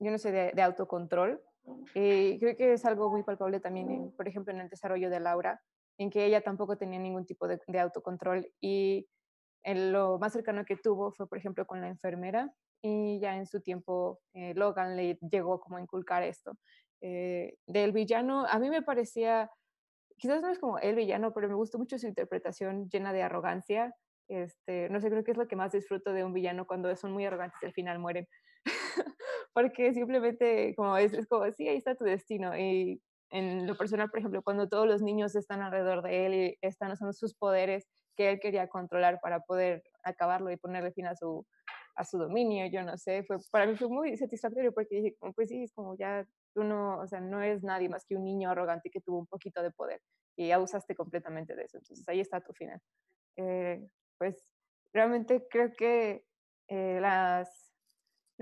[0.00, 1.40] yo no sé, de, de autocontrol.
[1.94, 5.62] Y creo que es algo muy palpable también, por ejemplo, en el desarrollo de Laura,
[5.98, 9.08] en que ella tampoco tenía ningún tipo de, autocontrol y
[9.64, 13.46] en lo más cercano que tuvo fue, por ejemplo, con la enfermera y ya en
[13.46, 16.52] su tiempo eh, Logan le llegó como a inculcar esto.
[17.00, 19.50] Eh, del villano, a mí me parecía,
[20.18, 23.94] quizás no es como el villano, pero me gustó mucho su interpretación llena de arrogancia.
[24.28, 27.12] Este, no sé, creo que es lo que más disfruto de un villano cuando son
[27.12, 28.26] muy arrogantes y al final mueren.
[29.54, 32.56] Porque simplemente como es, es como, sí, ahí está tu destino.
[32.56, 33.00] Y
[33.32, 36.92] en lo personal, por ejemplo, cuando todos los niños están alrededor de él y están
[36.92, 41.46] usando sus poderes que él quería controlar para poder acabarlo y ponerle fin a su,
[41.96, 45.48] a su dominio, yo no sé, fue, para mí fue muy satisfactorio porque dije, pues
[45.48, 48.50] sí, es como ya tú no, o sea, no eres nadie más que un niño
[48.50, 50.02] arrogante que tuvo un poquito de poder
[50.36, 52.80] y ya usaste completamente de eso, entonces ahí está tu final.
[53.36, 53.82] Eh,
[54.18, 54.52] pues
[54.92, 56.26] realmente creo que
[56.68, 57.71] eh, las,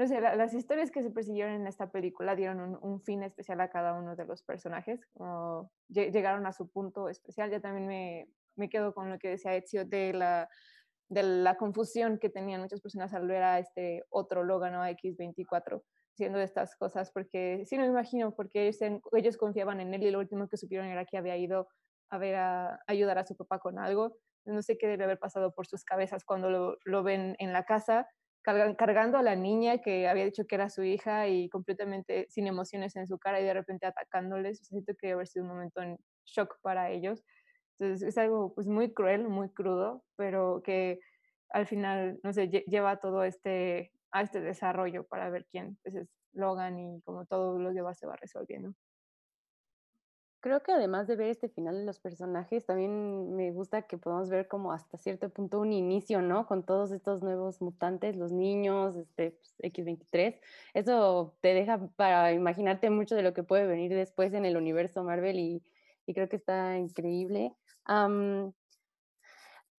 [0.00, 3.60] no sé, las historias que se persiguieron en esta película dieron un, un, fin especial
[3.60, 8.28] a cada uno de los personajes, como llegaron a su punto especial, ya también me,
[8.56, 10.48] me quedo con lo que decía Ezio de la
[11.10, 15.82] de la confusión que tenían muchas personas al ver a este otro Logan o X24
[16.14, 18.78] haciendo estas cosas, porque sí, no me imagino, porque ellos,
[19.12, 21.68] ellos confiaban en él y lo último que supieron era que había ido
[22.08, 24.16] a ver a, ayudar a su papá con algo.
[24.46, 27.64] No sé qué debe haber pasado por sus cabezas cuando lo, lo ven en la
[27.64, 28.08] casa,
[28.42, 32.96] cargando a la niña que había dicho que era su hija y completamente sin emociones
[32.96, 34.58] en su cara y de repente atacándoles.
[34.62, 37.24] siento que debe haber sido un momento en shock para ellos.
[37.78, 41.00] Entonces es algo pues muy cruel, muy crudo, pero que
[41.50, 46.08] al final, no sé, lleva todo este, a este desarrollo para ver quién pues, es
[46.32, 48.74] Logan y como todo lo va se va resolviendo.
[50.40, 54.30] Creo que además de ver este final de los personajes, también me gusta que podamos
[54.30, 56.46] ver como hasta cierto punto un inicio, ¿no?
[56.46, 60.40] Con todos estos nuevos mutantes, los niños, este pues, X23.
[60.72, 65.04] Eso te deja para imaginarte mucho de lo que puede venir después en el universo
[65.04, 65.62] Marvel y,
[66.12, 67.54] creo que está increíble.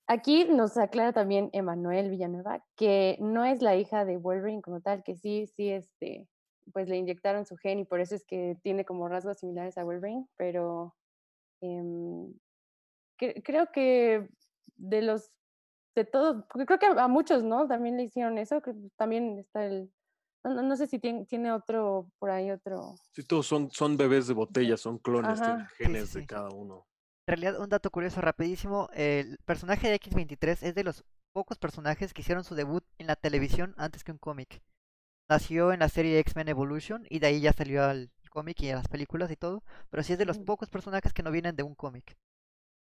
[0.08, 5.04] Aquí nos aclara también Emanuel Villanueva que no es la hija de Wolverine como tal,
[5.04, 6.28] que sí, sí, este,
[6.74, 9.84] pues le inyectaron su gen y por eso es que tiene como rasgos similares a
[9.84, 10.96] Wolverine, pero
[13.18, 14.28] que, creo que
[14.78, 15.32] de los,
[15.96, 17.68] de todos, creo que a muchos, ¿no?
[17.68, 19.92] También le hicieron eso, que también está el,
[20.44, 22.96] no, no, sé si tiene, tiene, otro, por ahí otro.
[23.12, 26.20] Sí, todos son, son bebés de botella, son clones, tienen genes sí, sí, sí.
[26.22, 26.88] de cada uno.
[27.28, 32.14] En realidad, un dato curioso rapidísimo, el personaje de X-23 es de los pocos personajes
[32.14, 34.62] que hicieron su debut en la televisión antes que un cómic.
[35.32, 38.76] Nació en la serie X-Men Evolution y de ahí ya salió al cómic y a
[38.76, 41.64] las películas y todo, pero sí es de los pocos personajes que no vienen de
[41.64, 42.18] un cómic.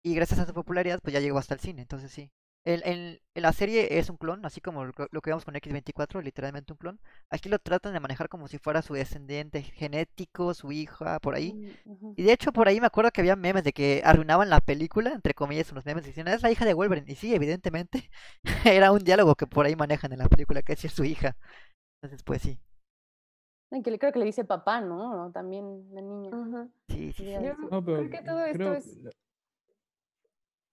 [0.02, 2.32] Y gracias a su popularidad, pues ya llegó hasta el cine, entonces sí.
[2.64, 5.54] En, en, en, la serie es un clon, así como lo, lo, que vemos con
[5.54, 7.00] X24, literalmente un clon.
[7.30, 11.76] Aquí lo tratan de manejar como si fuera su descendiente genético, su hija, por ahí.
[11.86, 12.14] Uh -huh.
[12.18, 15.12] Y de hecho, por ahí me acuerdo que había memes de que arruinaban la película,
[15.14, 17.12] entre comillas, unos memes diciendo, es la hija de Wolverine.
[17.12, 18.10] Y sí, evidentemente,
[18.66, 21.38] era un diálogo que por ahí manejan en la película, que es su hija.
[22.02, 22.60] Entonces, pues sí.
[23.70, 25.32] Que creo que le dice papá, ¿no?
[25.32, 26.30] También la niña.
[26.36, 26.72] Uh -huh.
[26.89, 27.32] Sí, sí, sí.
[27.32, 28.74] Yo no, creo que todo esto creo...
[28.74, 28.99] es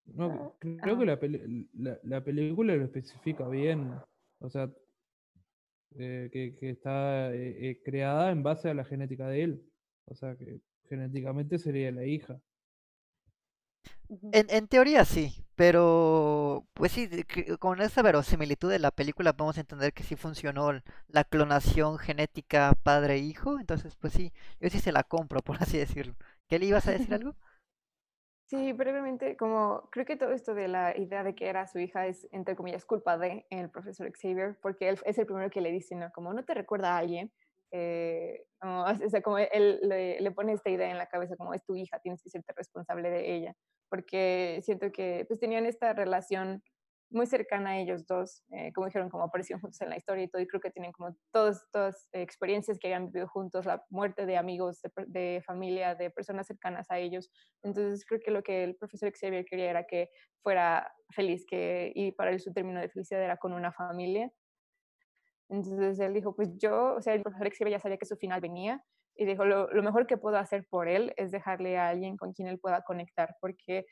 [0.06, 0.98] No, creo ah.
[0.98, 3.92] que la, peli la, la, película lo especifica bien.
[4.40, 4.72] O sea,
[5.96, 9.72] eh, que, que, está eh, eh, creada en base a la genética de él.
[10.06, 12.40] O sea, que genéticamente sería la hija.
[14.32, 17.08] En, en teoría sí, pero pues sí,
[17.58, 20.72] con esa verosimilitud de la película podemos entender que sí funcionó
[21.08, 26.14] la clonación genética padre-hijo, entonces pues sí, yo sí se la compro, por así decirlo.
[26.48, 27.34] ¿Qué le ibas a decir algo?
[28.46, 32.06] Sí, brevemente, como creo que todo esto de la idea de que era su hija
[32.06, 35.70] es, entre comillas, culpa de el profesor Xavier, porque él es el primero que le
[35.70, 36.10] dice, ¿no?
[36.12, 37.30] Como no te recuerda a alguien,
[37.70, 41.76] eh, o sea, como él le, pone esta idea en la cabeza, como es tu
[41.76, 43.54] hija, tienes que serte responsable de ella,
[43.88, 46.62] porque siento que pues tenían esta relación
[47.10, 50.28] muy cercana a ellos dos, eh, como dijeron, como aparecieron juntos en la historia y
[50.28, 51.64] todo, y creo que tienen como todas,
[52.12, 56.46] eh, experiencias que hayan vivido juntos, la muerte de amigos, de, de familia, de personas
[56.46, 57.30] cercanas a ellos,
[57.62, 60.10] entonces creo que lo que el profesor Xavier quería era que
[60.42, 64.30] fuera feliz, que, y para él su término de felicidad era con una familia.
[65.48, 68.40] Entonces él dijo, pues yo, o sea, el profesor Xavier ya sabía que su final
[68.40, 68.84] venía
[69.16, 72.32] y dijo, lo, lo mejor que puedo hacer por él es dejarle a alguien con
[72.32, 73.86] quien él pueda conectar, porque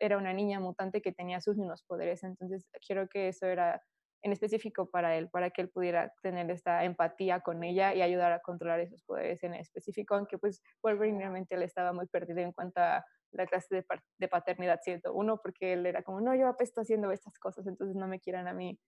[0.00, 2.24] era una niña mutante que tenía sus mismos poderes.
[2.24, 3.80] Entonces quiero que eso era
[4.22, 8.32] en específico para él, para que él pudiera tener esta empatía con ella y ayudar
[8.32, 12.52] a controlar esos poderes en específico, aunque pues Wolverine realmente él estaba muy perdido en
[12.52, 13.84] cuanto a la clase de,
[14.18, 18.06] de paternidad 101, porque él era como, no, yo apesto haciendo estas cosas, entonces no
[18.06, 18.78] me quieran a mí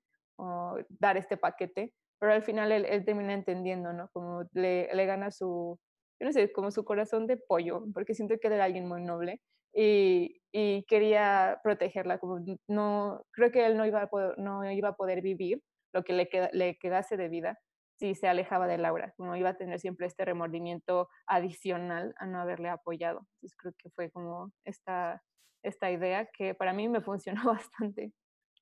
[0.88, 4.08] dar este paquete, pero al final él, él termina entendiendo, ¿no?
[4.12, 5.78] Como le, le gana su,
[6.20, 9.40] yo no sé, como su corazón de pollo, porque siento que era alguien muy noble
[9.72, 12.38] y, y quería protegerla, como
[12.68, 15.62] no, creo que él no iba a poder, no iba a poder vivir
[15.92, 17.58] lo que le, queda- le quedase de vida
[17.98, 22.40] si se alejaba de Laura, como iba a tener siempre este remordimiento adicional a no
[22.40, 23.20] haberle apoyado.
[23.36, 25.22] Entonces creo que fue como esta,
[25.62, 28.12] esta idea que para mí me funcionó bastante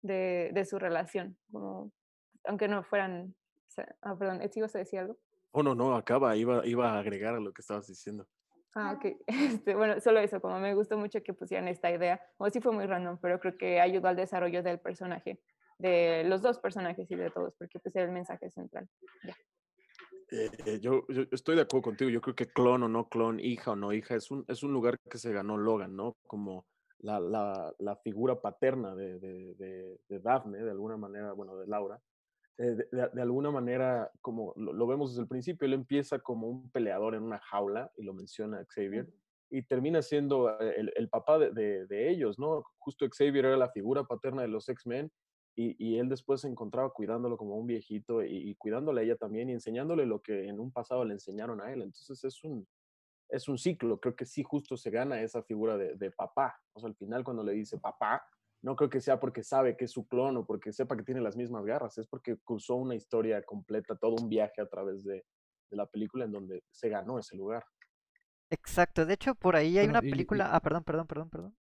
[0.03, 1.93] de, de su relación, como,
[2.45, 3.35] aunque no fueran,
[3.79, 5.19] ah, perdón, ¿sí ibas a decir algo?
[5.53, 8.27] Oh, no, no, acaba, iba, iba a agregar a lo que estabas diciendo.
[8.75, 9.17] Ah, ok.
[9.63, 12.73] Este, bueno, solo eso, como me gustó mucho que pusieran esta idea, o sí fue
[12.73, 15.43] muy random, pero creo que ayudó al desarrollo del personaje,
[15.79, 18.89] de los dos personajes y de todos, porque pues era el mensaje central.
[20.31, 22.11] Eh, eh, yo, yo estoy de acuerdo contigo.
[22.11, 24.73] Yo creo que clon o no clon, hija o no hija, es un, es un
[24.73, 26.17] lugar que se ganó Logan, ¿no?
[26.27, 26.67] Como
[27.01, 31.67] la, la, la figura paterna de, de, de, de Daphne, de alguna manera, bueno, de
[31.67, 32.01] Laura.
[32.59, 36.71] Eh, de, alguna manera, como lo, lo vemos desde el principio, él empieza como un
[36.71, 39.09] peleador en una jaula, y lo menciona Xavier,
[39.51, 42.65] y termina siendo eh, el, el papá de, de- de ellos, ¿no?
[42.79, 45.11] Justo Xavier era la figura paterna de los X-Men,
[45.55, 49.17] y, y él después se encontraba cuidándolo como un viejito y, y cuidándole a ella
[49.17, 51.83] también y enseñándole lo que en un pasado le enseñaron a él.
[51.83, 52.67] Entonces es un,
[53.29, 54.01] es un ciclo.
[54.01, 56.59] Creo que sí, justo se gana esa figura de, de papá.
[56.73, 58.27] O sea, al final, cuando le dice papá,
[58.63, 61.21] no creo que sea porque sabe que es su clon o porque sepa que tiene
[61.21, 65.25] las mismas garras, es porque cruzó una historia completa, todo un viaje a través de,
[65.71, 67.65] de la película en donde se ganó ese lugar.
[68.51, 71.31] Exacto, de hecho por ahí hay Bueno, una y- y- película, ah, perdón, perdón, perdón,
[71.31, 71.57] perdón.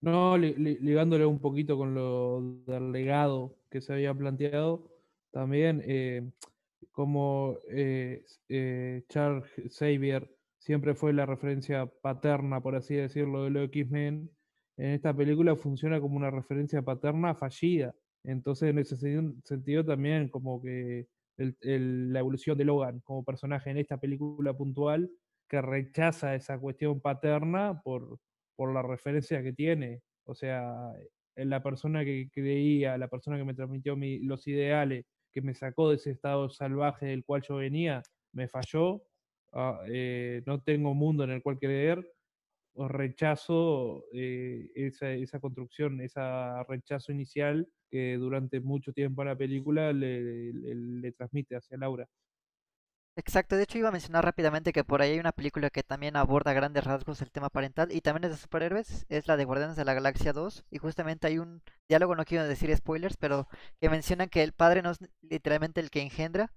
[0.00, 4.90] No, li- li- ligándole un poquito con lo del legado que se había planteado,
[5.30, 6.30] también eh,
[6.92, 9.44] como eh, eh, Charles
[9.76, 14.30] Xavier siempre fue la referencia paterna, por así decirlo, de los X-Men,
[14.76, 17.94] en esta película funciona como una referencia paterna fallida.
[18.24, 21.06] Entonces, en ese sen- sentido también como que
[21.36, 25.10] el- el- la evolución de Logan como personaje en esta película puntual,
[25.48, 28.18] que rechaza esa cuestión paterna por,
[28.56, 30.00] por la referencia que tiene.
[30.24, 30.92] O sea,
[31.36, 35.90] la persona que creía, la persona que me transmitió mi- los ideales, que me sacó
[35.90, 38.02] de ese estado salvaje del cual yo venía,
[38.32, 39.02] me falló,
[39.52, 42.06] ah, eh, no tengo mundo en el cual creer,
[42.74, 46.20] o rechazo eh, esa, esa construcción, ese
[46.68, 52.08] rechazo inicial que durante mucho tiempo en la película le, transmite hacia Laura.
[53.16, 56.16] Exacto, de hecho iba a mencionar rápidamente que por ahí hay una película que también
[56.16, 59.44] aborda a grandes rasgos el tema parental y también es de superhéroes, es la de
[59.44, 63.46] Guardianes de la Galaxia 2 y justamente hay un diálogo, no quiero decir spoilers, pero
[63.80, 66.52] que mencionan que el padre no es literalmente el que engendra,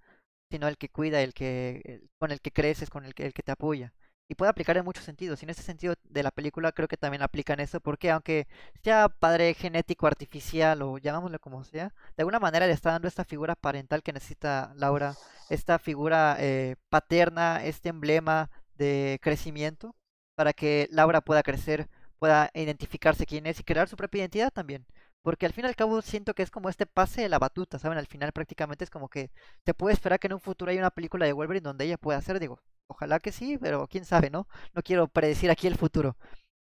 [0.50, 3.44] sino el que cuida, el que con el que creces, con el que, el que
[3.44, 3.94] te apoya.
[4.30, 5.42] Y puede aplicar en muchos sentidos.
[5.42, 8.48] Y en ese sentido de la película creo que también aplican eso, porque aunque
[8.84, 13.24] sea padre genético artificial o llamámoslo como sea, de alguna manera le está dando esta
[13.24, 15.16] figura parental que necesita Laura,
[15.50, 19.96] esta figura eh, paterna, este emblema de crecimiento,
[20.36, 24.86] para que Laura pueda crecer, pueda identificarse quién es y crear su propia identidad también.
[25.22, 27.80] Porque al fin y al cabo siento que es como este pase de la batuta,
[27.80, 27.98] ¿saben?
[27.98, 29.32] Al final prácticamente es como que
[29.64, 32.18] te puede esperar que en un futuro haya una película de Wolverine donde ella pueda
[32.20, 34.48] hacer, digo, ojalá que sí, pero quién sabe, ¿no?
[34.74, 36.18] No quiero predecir aquí el futuro.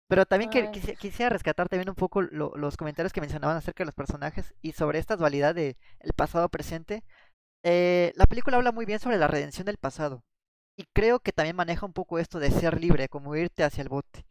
[0.09, 3.87] Pero también que- quisiera rescatar también un poco lo- los comentarios que mencionaban acerca de
[3.87, 7.05] los personajes y sobre esta dualidad de el pasado-presente.
[7.65, 10.25] Eh, la película habla muy bien sobre la redención del pasado.
[10.77, 13.89] Y creo que también maneja un poco esto de ser libre, como irte hacia el
[13.91, 14.27] bote.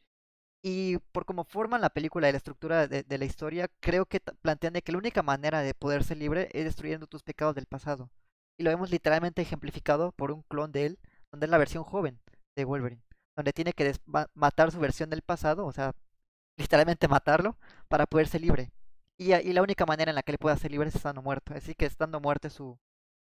[0.62, 4.20] Y por cómo forman la película y la estructura de, de la historia, creo que
[4.42, 7.66] plantean de que la única manera de poder ser libre es destruyendo tus pecados del
[7.66, 8.10] pasado.
[8.58, 11.00] Y lo vemos literalmente ejemplificado por un clon de él,
[11.34, 12.20] donde es la versión joven
[12.58, 13.04] de Wolverine,
[13.38, 13.94] donde tiene que
[14.36, 15.96] matar su versión del pasado, o sea,
[16.58, 17.58] literalmente matarlo,
[17.90, 18.72] para poder ser libre.
[19.18, 21.54] Y, y la única manera en la que le pueda ser libre es estando muerto.
[21.56, 22.50] Así que estando muerto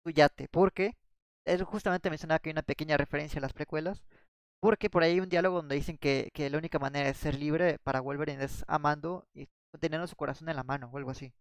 [0.04, 0.48] su yate.
[0.50, 0.96] Porque
[1.44, 4.02] él justamente mencionaba que hay una pequeña referencia a las precuelas.
[4.60, 7.36] Porque por ahí hay un diálogo donde dicen que, que la única manera de ser
[7.36, 9.48] libre para Wolverine es amando y
[9.80, 11.32] teniendo su corazón en la mano o algo así.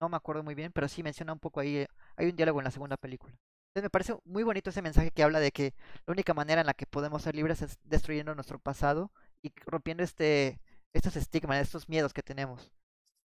[0.00, 1.78] No me acuerdo muy bien, pero sí menciona un poco ahí.
[1.78, 3.34] eh, Hay un diálogo en la segunda película.
[3.72, 5.72] Entonces me parece muy bonito ese mensaje que habla de que
[6.06, 9.10] la única manera en la que podemos ser libres es destruyendo nuestro pasado
[9.40, 10.60] y rompiendo este,
[10.92, 12.70] estos estigmas, estos miedos que tenemos.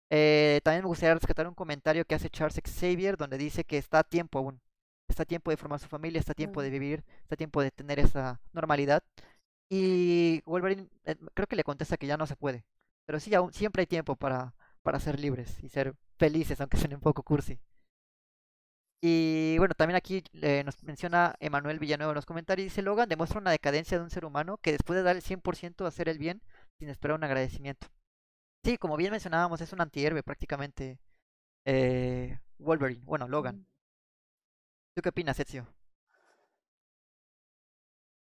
[0.10, 4.00] Eh, también me gustaría rescatar un comentario que hace Charles Xavier donde dice que está
[4.00, 4.62] a tiempo aún.
[5.10, 7.62] Está a tiempo de formar su familia, está a tiempo de vivir, está a tiempo
[7.62, 9.04] de tener esa normalidad.
[9.70, 12.66] Y Wolverine eh, creo que le contesta que ya no se puede.
[13.06, 16.96] Pero sí, aún, siempre hay tiempo para, para ser libres y ser felices, aunque suene
[16.96, 17.60] un poco cursi.
[19.02, 22.66] Y bueno, también aquí eh, nos menciona Emanuel Villanueva en los comentarios.
[22.66, 25.86] Dice, Logan demuestra una decadencia de un ser humano que después de dar el 100%
[25.86, 26.42] a hacer el bien
[26.80, 27.88] sin esperar un agradecimiento.
[28.64, 31.00] Sí, como bien mencionábamos, es un antihéroe prácticamente.
[31.66, 33.68] eh, Wolverine, bueno, Logan.
[34.96, 35.68] ¿Tú qué opinas, Ezio?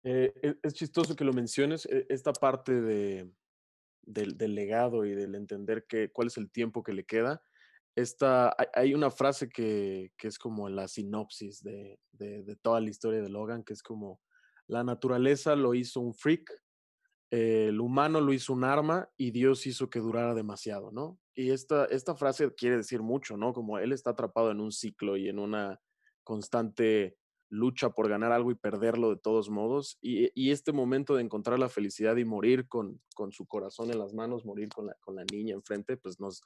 [0.03, 3.32] Eh, es, es chistoso que lo menciones, eh, esta parte de,
[4.03, 7.43] del, del legado y del entender que, cuál es el tiempo que le queda.
[8.00, 13.22] Esta, hay, una frase que, que, es como la sinopsis de, de, toda la historia
[13.22, 14.22] de Logan, que es como,
[14.68, 16.50] la naturaleza lo hizo un freak,
[17.30, 21.20] el humano lo hizo un arma y Dios hizo que durara demasiado, ¿no?
[21.36, 23.54] Y esta, esta frase quiere decir mucho, ¿no?
[23.54, 25.80] Como él está atrapado en un ciclo y en una
[26.24, 27.18] constante
[27.50, 29.97] lucha por ganar algo y perderlo de todos modos.
[30.02, 34.00] Y, y, este momento de encontrar la felicidad y morir con, con su corazón en
[34.00, 36.41] las manos, morir con con la niña enfrente, pues nos,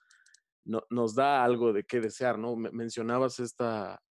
[0.65, 2.55] no, nos da algo de qué desear, ¿no?
[2.55, 4.01] Mencionabas esta,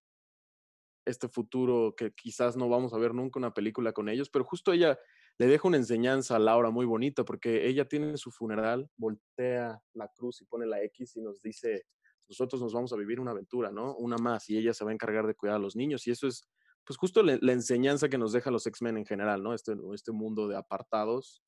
[1.06, 4.72] este futuro que quizás no vamos a ver nunca una película con ellos, pero justo
[4.72, 4.98] ella
[5.38, 10.08] le deja una enseñanza a Laura muy bonita porque ella tiene su funeral, voltea la
[10.08, 11.86] cruz y pone la X y nos dice,
[12.28, 13.94] nosotros nos vamos a vivir una aventura, ¿no?
[13.96, 16.26] Una más y ella se va a encargar de cuidar a los niños y eso
[16.26, 16.48] es
[16.84, 19.54] pues justo la, enseñanza que nos deja los X-Men en general, ¿no?
[19.54, 21.42] Este, este mundo de apartados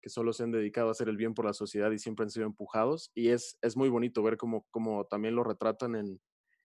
[0.00, 2.30] que solo se han dedicado a hacer el bien por la sociedad y siempre han
[2.30, 3.10] sido empujados.
[3.14, 6.20] Y es, es muy bonito ver cómo, cómo también lo retratan en,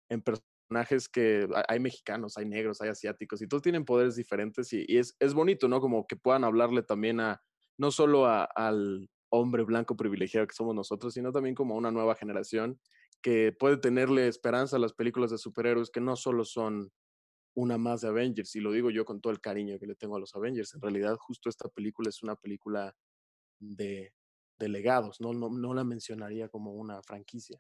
[0.10, 4.86] en, personajes que hay mexicanos, hay negros, hay asiáticos y todos tienen poderes diferentes y,
[4.98, 5.80] es, es, bonito, ¿no?
[5.82, 7.42] Como que puedan hablarle también a,
[7.78, 11.92] no solo a, al hombre blanco privilegiado que somos nosotros, sino también como a una
[11.92, 12.80] nueva generación
[13.22, 16.92] que puede tenerle esperanza a las películas de superhéroes que no solo son
[17.56, 20.18] una más de Avengers, y lo digo yo con todo el cariño que le tengo
[20.18, 20.74] a los Avengers.
[20.76, 22.94] En realidad, justo esta película es una película
[23.60, 24.14] de,
[24.60, 25.34] de legados, ¿no?
[25.34, 27.60] No, no la mencionaría como una franquicia.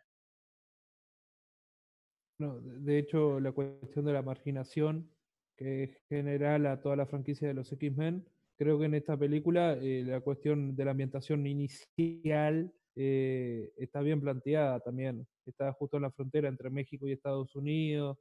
[2.37, 5.09] No, de hecho, la cuestión de la marginación
[5.55, 8.27] que es general a toda la franquicia de los X-Men,
[8.57, 14.21] creo que en esta película eh, la cuestión de la ambientación inicial eh, está bien
[14.21, 15.27] planteada también.
[15.45, 18.17] Está justo en la frontera entre México y Estados Unidos.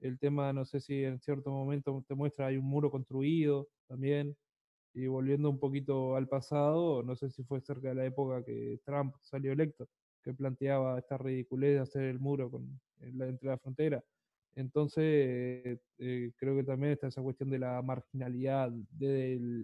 [0.00, 4.36] El tema, no sé si en cierto momento te muestra, hay un muro construido también.
[4.94, 8.80] Y volviendo un poquito al pasado, no sé si fue cerca de la época que
[8.84, 9.88] Trump salió electo,
[10.22, 14.02] que planteaba esta ridiculez de hacer el muro con, en la, entre la frontera.
[14.54, 19.62] Entonces, eh, creo que también está esa cuestión de la marginalidad, de,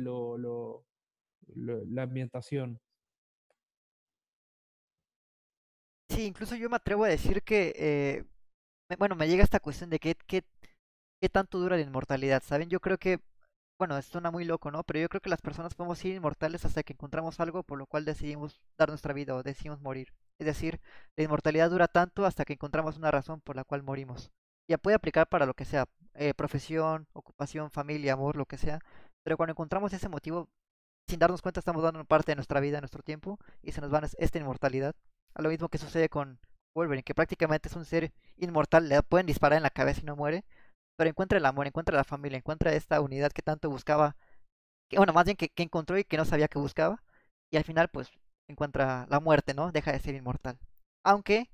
[0.00, 0.84] lo,
[1.54, 2.78] la ambientación.
[6.10, 8.24] Sí, incluso yo me atrevo a decir que, eh,
[8.98, 10.42] bueno, me llega esta cuestión de qué, qué,
[11.20, 12.68] qué tanto dura la inmortalidad, ¿saben?
[12.68, 13.20] Yo creo que
[13.78, 14.82] bueno, suena muy loco, ¿no?
[14.84, 17.86] Pero yo creo que las personas podemos ser inmortales hasta que encontramos algo por lo
[17.86, 20.12] cual decidimos dar nuestra vida o decidimos morir.
[20.38, 20.80] Es decir,
[21.16, 24.30] la inmortalidad dura tanto hasta que encontramos una razón por la cual morimos.
[24.68, 28.80] Ya puede aplicar para lo que sea, eh, profesión, ocupación, familia, amor, lo que sea.
[29.22, 30.48] Pero cuando encontramos ese motivo,
[31.08, 34.02] sin darnos cuenta estamos dando parte de nuestra vida, nuestro tiempo, y se nos va
[34.18, 34.94] esta inmortalidad.
[35.34, 36.38] A lo mismo que sucede con
[36.74, 40.16] Wolverine, que prácticamente es un ser inmortal, le pueden disparar en la cabeza y no
[40.16, 40.44] muere,
[40.96, 44.16] pero encuentra el amor, encuentra la familia, encuentra esta unidad que tanto buscaba,
[44.96, 47.02] bueno, más bien que, encontró y que no sabía que buscaba,
[47.50, 48.10] y al final pues
[48.48, 49.72] encuentra la muerte, ¿no?
[49.72, 50.58] Deja de ser inmortal.
[51.04, 51.50] Aunque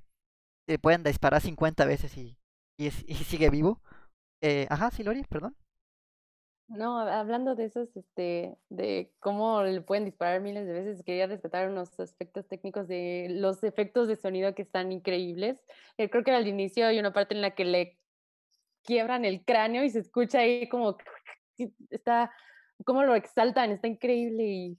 [0.68, 2.38] le pueden disparar 50 veces y,
[2.78, 3.80] y sigue vivo.
[4.42, 5.56] Eh, ajá, sí, Lori, perdón.
[6.70, 11.68] No, hablando de esos, este, de cómo le pueden disparar miles de veces, quería rescatar
[11.68, 15.60] unos aspectos técnicos de los efectos de sonido que están increíbles.
[15.98, 17.98] Eh, creo que al inicio hay una parte en la que le
[18.84, 20.96] quiebran el cráneo y se escucha ahí como
[21.90, 22.32] está,
[22.84, 24.78] como lo exaltan, está increíble y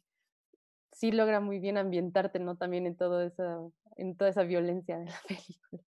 [0.91, 2.57] sí logra muy bien ambientarte, ¿no?
[2.57, 3.59] También en todo esa,
[3.97, 5.83] en toda esa violencia de la película.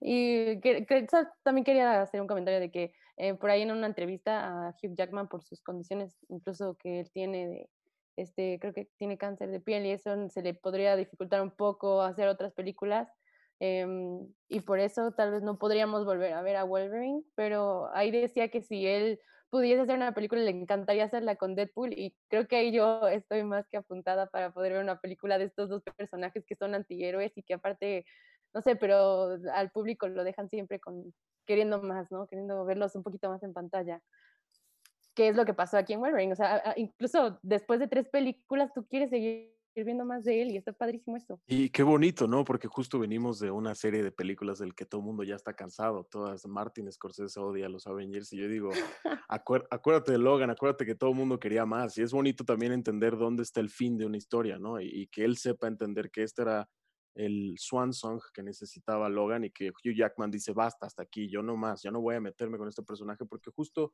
[0.00, 1.06] Y que, que-
[1.42, 4.94] también quería hacer un comentario de que eh, por ahí en una entrevista a Hugh
[4.94, 7.68] Jackman por sus condiciones, incluso que él tiene
[8.16, 12.02] este, creo que tiene cáncer de piel y eso se le podría dificultar un poco
[12.02, 13.08] hacer otras películas.
[13.60, 18.10] Em, y por eso tal vez no podríamos volver a ver a Wolverine, pero ahí
[18.10, 22.46] decía que si él pudiese hacer una película le encantaría hacerla con Deadpool y creo
[22.46, 25.82] que ahí yo estoy más que apuntada para poder ver una película de estos dos
[25.96, 28.04] personajes que son antihéroes y que aparte
[28.54, 31.14] no sé, pero al público lo dejan siempre con
[31.46, 32.26] queriendo más, ¿no?
[32.26, 34.02] Queriendo verlos un poquito más en pantalla.
[35.14, 36.32] ¿Qué es lo que pasó aquí en Wolverine?
[36.32, 40.56] O sea, incluso después de tres películas tú quieres seguir viendo más de él y
[40.56, 41.40] está padrísimo esto.
[41.46, 42.44] Y qué bonito, ¿no?
[42.44, 45.54] Porque justo venimos de una serie de películas del que todo el mundo ya está
[45.54, 46.04] cansado.
[46.10, 48.32] Todas, Martin Scorsese odia a los Avengers.
[48.32, 48.70] Y yo digo,
[49.28, 51.96] acuer- acuérdate de Logan, acuérdate que todo el mundo quería más.
[51.98, 54.80] Y es bonito también entender dónde está el fin de una historia, ¿no?
[54.80, 56.68] Y, y que él sepa entender que este era
[57.14, 61.42] el swan song que necesitaba Logan y que Hugh Jackman dice, basta, hasta aquí, yo
[61.42, 63.92] no más, ya no voy a meterme con este personaje porque justo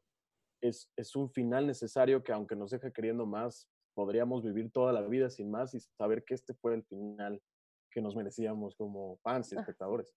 [0.61, 5.03] es, es un final necesario que aunque nos deja queriendo más, podríamos vivir toda la
[5.03, 7.40] vida sin más y saber que este fue el final
[7.90, 9.61] que nos merecíamos como fans y Ah.
[9.61, 10.14] espectadores.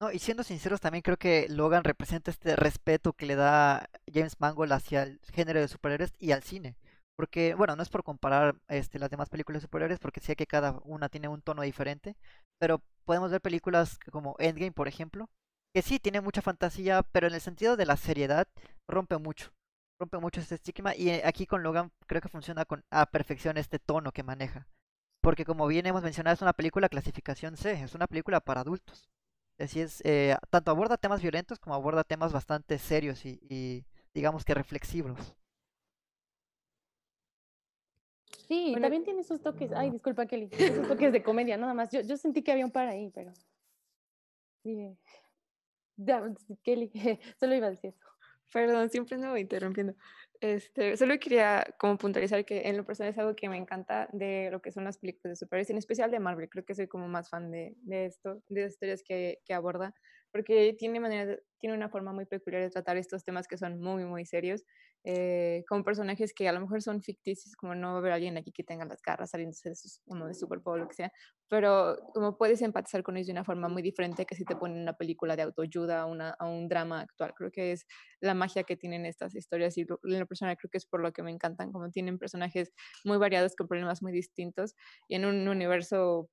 [0.00, 4.38] No, y siendo sinceros, también creo que Logan representa este respeto que le da James
[4.38, 6.76] Mangold hacia el género de superhéroes y al cine.
[7.16, 10.46] Porque, bueno, no es por comparar este, las demás películas de superhéroes, porque sé que
[10.46, 12.14] cada una tiene un tono diferente,
[12.58, 15.30] pero podemos ver películas como Endgame, por ejemplo,
[15.74, 18.46] que sí tiene mucha fantasía, pero en el sentido de la seriedad
[18.86, 19.50] rompe mucho,
[19.98, 23.56] rompe mucho este estigma y eh, aquí con Logan creo que funciona con a perfección
[23.56, 24.66] este tono que maneja.
[25.20, 29.08] Porque como bien hemos mencionado, es una película clasificación C, es una película para adultos.
[29.58, 33.84] Así es, eh, tanto aborda temas violentos como aborda temas bastante serios y, y
[34.14, 35.34] digamos que reflexivos.
[38.46, 39.72] Sí, Bueno, también tiene sus toques.
[39.72, 40.48] Ay, disculpa, Kelly.
[40.52, 41.90] Esos toques de comedia, nada más.
[41.90, 43.32] Yo, yo sentí que había un par ahí, pero.
[44.62, 44.96] Sí.
[45.96, 46.22] Ya,
[46.62, 46.90] Kelly,
[47.40, 48.15] solo iba a decir eso.
[48.52, 49.94] Perdón, siempre me voy interrumpiendo.
[50.40, 54.50] Este, solo quería como puntualizar que en lo personal es algo que me encanta de
[54.50, 56.48] lo que son las películas de superhéroes, en especial de Marvel.
[56.48, 59.94] Creo que soy como más fan de, de esto, de las historias que, que aborda,
[60.32, 64.04] porque tiene, manera tiene una forma muy peculiar de tratar estos temas que son muy,
[64.04, 64.64] muy serios,
[65.04, 68.36] eh, con personajes que a lo mejor son ficticios, como no va a haber alguien
[68.36, 71.12] aquí que tenga las garras saliéndose de sus, como de Superpower o lo que sea,
[71.48, 74.78] pero como puedes empatizar con ellos de una forma muy diferente que si te ponen
[74.82, 77.34] una película de autoayuda, a una, a un drama actual.
[77.34, 77.86] Creo que es
[78.20, 81.00] la magia que tienen estas historias y lo- en lo personal creo que es por
[81.00, 82.72] lo que me encantan, como tienen personajes
[83.04, 84.74] muy variados con problemas muy distintos
[85.08, 86.30] y en un universo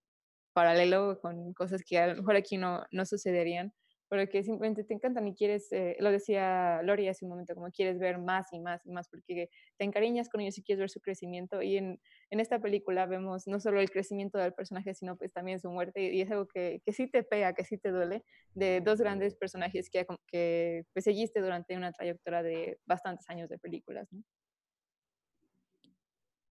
[0.53, 3.73] paralelo con cosas que a lo mejor aquí no, no sucederían,
[4.13, 7.71] pero que simplemente te encantan y quieres, eh, lo decía Lori hace un momento, como
[7.71, 10.91] quieres ver más y más y más, porque te encariñas con ellos y quieres ver
[10.91, 11.63] su crecimiento.
[11.63, 11.99] Y en,
[12.29, 16.13] en esta película vemos no solo el crecimiento del personaje, sino pues también su muerte,
[16.13, 19.33] y es algo que, que sí te pega, que sí te duele, de dos grandes
[19.33, 24.07] personajes que, que pues, seguiste durante una trayectoria de bastantes años de películas.
[24.11, 24.21] ¿no?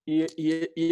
[0.08, 0.22] Y,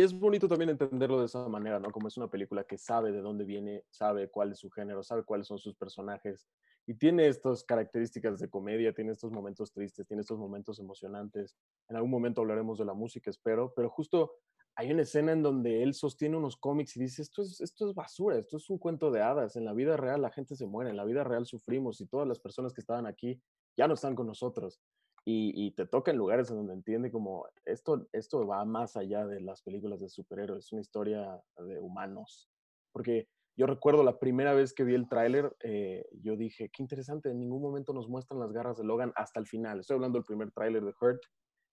[0.01, 1.93] es bonito también entenderlo de esa manera, ¿no?
[1.93, 5.23] Como es una película que sabe de dónde viene, sabe cuál es su género, sabe
[5.23, 6.49] cuáles son sus personajes
[6.85, 11.57] y tiene estas características de comedia, tiene estos momentos tristes, tiene estos momentos emocionantes.
[11.89, 14.33] En algún momento hablaremos de la música, espero, pero justo
[14.75, 17.95] hay una escena en donde él sostiene unos cómics y dice, esto es, esto es
[17.95, 20.91] basura, esto es un cuento de hadas, en la vida real la gente se muere,
[20.91, 23.41] en la vida real sufrimos y todas las personas que estaban aquí
[23.77, 24.81] ya no están con nosotros
[25.27, 29.41] y, te toca en lugares en donde entiende como esto, esto va más allá de
[29.41, 32.51] las películas de superhéroes, es una historia de humanos.
[32.93, 37.31] Porque yo recuerdo la primera vez que vi el tráiler, eh, yo dije, qué interesante,
[37.31, 39.81] en ningún momento nos muestran las garras de Logan hasta el final.
[39.81, 41.23] Estoy hablando del primer tráiler de Hurt.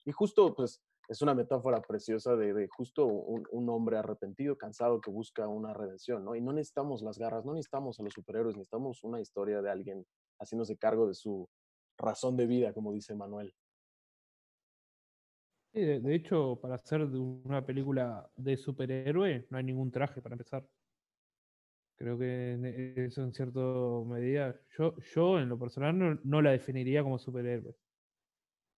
[0.05, 5.01] Y justo, pues, es una metáfora preciosa de, de justo un, un, hombre arrepentido, cansado,
[5.01, 6.35] que busca una redención, ¿no?
[6.35, 10.05] Y no necesitamos las garras, no necesitamos a los superhéroes, necesitamos una historia de alguien
[10.39, 11.49] haciéndose cargo de su,
[12.01, 13.53] razón de vida, como dice Manuel.
[15.73, 20.33] Sí, de, de, hecho, para hacer una película de superhéroe no hay ningún traje para
[20.35, 20.65] empezar.
[22.01, 23.59] Creo que eso en cierta
[24.07, 27.75] medida, yo, yo en lo personal no, no, la definiría como superhéroe.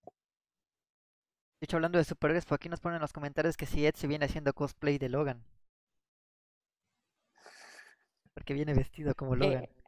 [0.04, 3.96] De hecho, hablando de superhéroes, por aquí nos ponen en los comentarios que si Ed
[3.96, 5.42] se viene haciendo cosplay de Logan.
[8.34, 9.64] Porque viene vestido como Logan.
[9.64, 9.83] Eh,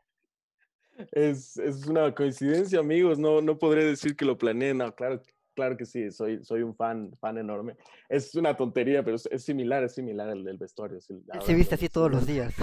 [1.12, 3.20] es, es, una coincidencia, amigos.
[3.20, 4.74] No, no podré decir que lo planeé.
[4.74, 5.22] No, claro,
[5.54, 6.12] claro que sí.
[6.12, 7.76] Soy, soy un fan, fan enorme.
[8.10, 11.02] Es una tontería, pero es, es similar, es similar al del vestuario.
[11.02, 12.54] Sí, Se viste así todos los días.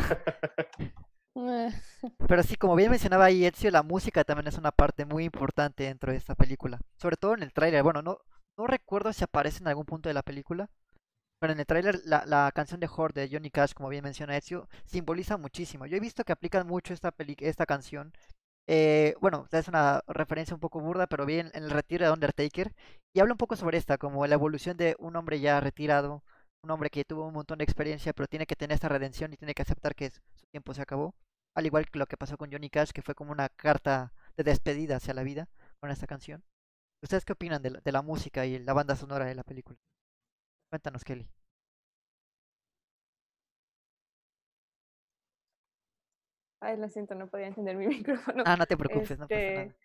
[2.28, 5.84] pero sí, como bien mencionaba ahí Ezio, la música también es una parte muy importante
[5.84, 6.80] dentro de esta película.
[6.96, 7.82] Sobre todo en el tráiler.
[7.82, 8.18] Bueno, no,
[8.56, 10.68] no recuerdo si aparece en algún punto de la película.
[11.42, 14.36] Bueno, en el tráiler la, la canción de Horde de Johnny Cash, como bien menciona
[14.36, 15.86] Ezio, simboliza muchísimo.
[15.86, 18.12] Yo he visto que aplican mucho esta, peli esta canción.
[18.68, 22.72] Eh, bueno, es una referencia un poco burda, pero bien en el retiro de Undertaker.
[23.12, 26.22] Y habla un poco sobre esta, como la evolución de un hombre ya retirado,
[26.62, 29.36] un hombre que tuvo un montón de experiencia, pero tiene que tener esta redención y
[29.36, 31.16] tiene que aceptar que su tiempo se acabó.
[31.56, 34.44] Al igual que lo que pasó con Johnny Cash, que fue como una carta de
[34.44, 35.48] despedida hacia la vida
[35.80, 36.44] con esta canción.
[37.02, 39.76] ¿Ustedes qué opinan de la, música y la banda sonora de la película?
[40.72, 41.28] Cuéntanos, Kelly.
[46.60, 48.42] Ay, lo siento, no podía encender mi micrófono.
[48.46, 49.64] Ah, no te preocupes, no pasa nada.
[49.64, 49.76] Este,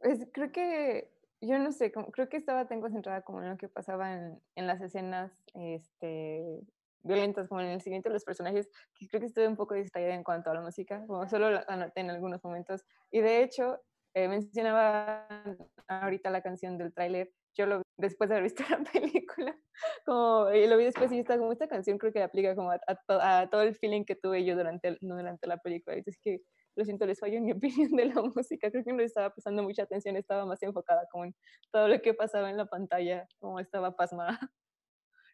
[0.00, 3.68] pues creo que, yo no sé, creo que estaba tan concentrada como en lo que
[3.68, 6.60] pasaba en, en las escenas este,
[7.02, 10.14] violentas, como en el siguiente de los personajes, que creo que estuve un poco distraída
[10.14, 12.84] en cuanto a la música, como solo la anoté en algunos momentos.
[13.10, 13.80] Y de hecho,
[14.14, 15.26] eh, mencionaba
[15.88, 19.56] ahorita la canción del tráiler, yo lo después de haber visto la película,
[20.04, 23.48] como, y lo vi después y está como esta canción creo que aplica como a,
[23.50, 25.96] todo el feeling que tuve yo durante, durante la película.
[26.04, 26.40] Es que
[26.76, 29.62] lo siento, les fallo en mi opinión de la música, creo que no estaba prestando
[29.62, 31.34] mucha atención, estaba más enfocada como en
[31.70, 34.38] todo lo que pasaba en la pantalla, como estaba pasmada.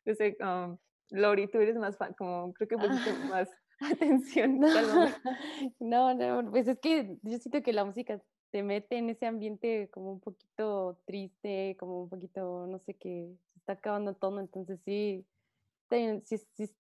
[0.05, 0.79] Yo sé, um,
[1.11, 3.51] Lori, tú eres más fan, como creo que pusiste más
[3.81, 4.61] atención.
[5.79, 8.21] No, no, pues es que yo siento que la música
[8.51, 13.37] te mete en ese ambiente como un poquito triste, como un poquito, no sé, qué,
[13.53, 15.27] se está acabando todo, entonces sí,
[15.89, 16.71] sí, sí,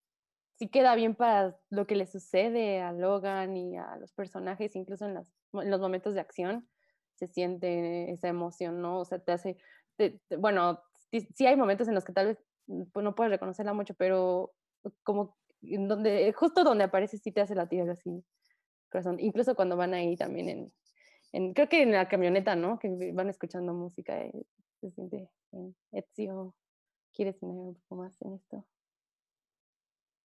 [0.55, 5.07] sí, queda bien para lo que le sucede a Logan y a los personajes, incluso
[5.07, 6.69] en, las, en los momentos de acción,
[7.15, 9.01] se siente esa emoción, ¿no?
[9.01, 9.59] O sea, te hace,
[10.39, 10.81] bueno,
[11.35, 14.53] sí, hay momentos en los que tal vez mm, pues, no puedes reconocerla mucho, pero
[15.03, 18.25] como donde, justo donde aparece sí te hace latir así,
[18.91, 20.73] corazón, incluso cuando van ahí también en,
[21.55, 22.79] creo que en la camioneta, ¿no?
[22.79, 24.47] Que van escuchando música y
[24.81, 25.77] se siente bien.
[25.93, 26.55] Ezio,
[27.13, 28.67] ¿quieres añadir un poco más en esto?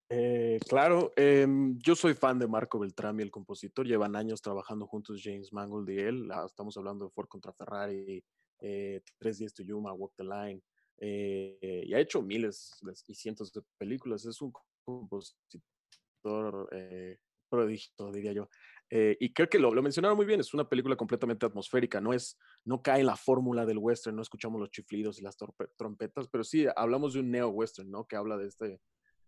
[0.08, 3.86] Eh, claro, em, yo soy fan de Marco Beltrami, el compositor.
[3.86, 6.30] Llevan años trabajando juntos James Mangold y él.
[6.30, 8.22] Ah, estamos hablando de Ford contra Ferrari,
[8.60, 10.62] eh, Tres días to Yuma, Walk the Line.
[10.98, 14.24] Eh, y ha hecho miles y cientos de películas.
[14.24, 14.52] Es un
[14.84, 16.68] compositor
[17.48, 18.48] prodigio, diría yo.
[18.88, 22.12] Eh, y creo que lo, lo, mencionaron muy bien, es una película completamente atmosférica, no,
[22.12, 25.36] es, no cae en la fórmula del western, no escuchamos los chiflidos y las
[25.76, 28.06] trompetas, pero sí hablamos de un neo-western, ¿no?
[28.06, 28.66] Que habla de esta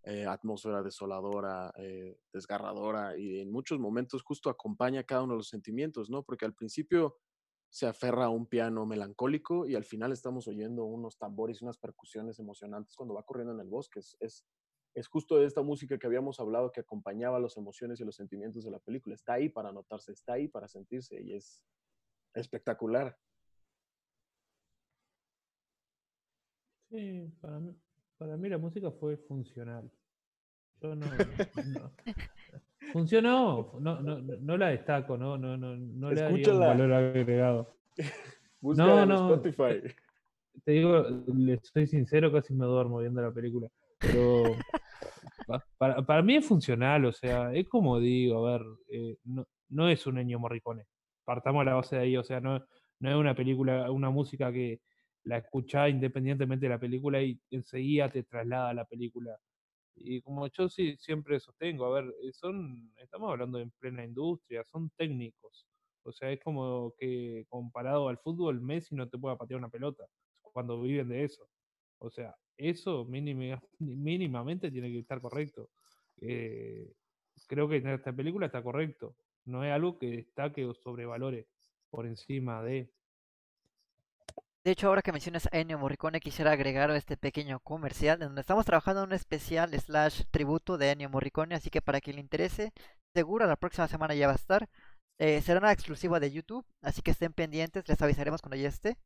[0.04, 5.48] eh, atmósfera desoladora, eh, desgarradora y en muchos momentos justo acompaña cada uno de los
[5.48, 6.22] sentimientos, ¿no?
[6.22, 7.18] Porque al principio
[7.68, 11.78] se aferra a un piano melancólico y al final estamos oyendo unos tambores y unas
[11.78, 13.98] percusiones emocionantes cuando va corriendo en el bosque.
[13.98, 14.46] Es, es,
[14.95, 18.64] es justo de esta música que habíamos hablado que acompañaba las emociones y los sentimientos
[18.64, 19.14] de la película.
[19.14, 21.62] Está ahí para notarse, está ahí para sentirse y es
[22.34, 23.16] espectacular.
[26.91, 27.74] Sí, para mí,
[28.16, 29.91] para mí la música fue funcional.
[30.80, 31.07] Yo no,
[32.93, 37.74] funcionó, no, no, no, la destaco, no, no, no, no le daría un valor agregado.
[38.62, 39.95] no, no, Spotify.
[40.64, 43.68] Te digo, le soy sincero, casi me duermo viendo la película.
[44.01, 44.57] Pero
[45.78, 49.88] para, para, mí es funcional, o sea, es como digo, a ver, eh, no, no,
[49.88, 50.84] es un Ennio Morricone.
[51.24, 52.64] Partamos a la base de ahí, o sea, no,
[53.01, 54.80] no es una película, una música que
[55.24, 59.36] la escuchás independientemente de la película y enseguida te traslada a la película.
[59.94, 64.64] Y como yo sí siempre sostengo, a ver, eh, son, estamos hablando en plena industria,
[64.64, 65.66] son técnicos.
[66.05, 70.05] O sea, es como que comparado al fútbol, Messi no te puede patear una pelota
[70.40, 71.49] cuando viven de eso.
[71.99, 73.05] O sea, eso
[73.78, 75.70] mínimamente tiene que estar correcto.
[76.20, 76.92] Eh,
[77.46, 79.14] creo que en esta película está correcto.
[79.44, 81.46] No es algo que destaque o sobrevalore
[81.90, 82.90] por encima de.
[84.64, 88.66] De hecho, ahora que mencionas a Ennio Morricone, quisiera agregar este pequeño comercial donde estamos
[88.66, 92.72] trabajando en un especial slash tributo de Ennio Morricone, así que para quien le interese,
[93.14, 94.68] seguro la próxima semana ya va a estar.
[95.18, 98.99] Eh, será una exclusiva de YouTube, así que estén pendientes, les avisaremos cuando ya esté.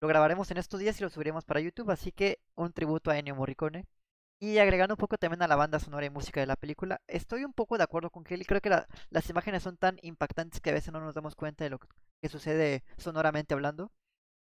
[0.00, 3.18] Lo grabaremos en estos días y lo subiremos para YouTube, así que un tributo a
[3.18, 3.86] Ennio Morricone.
[4.40, 7.44] Y agregando un poco también a la banda sonora y música de la película, estoy
[7.44, 8.44] un poco de acuerdo con Kelly.
[8.44, 8.70] Creo que
[9.10, 12.28] las imágenes son tan impactantes que a veces no nos damos cuenta de lo que
[12.28, 13.90] sucede sonoramente hablando.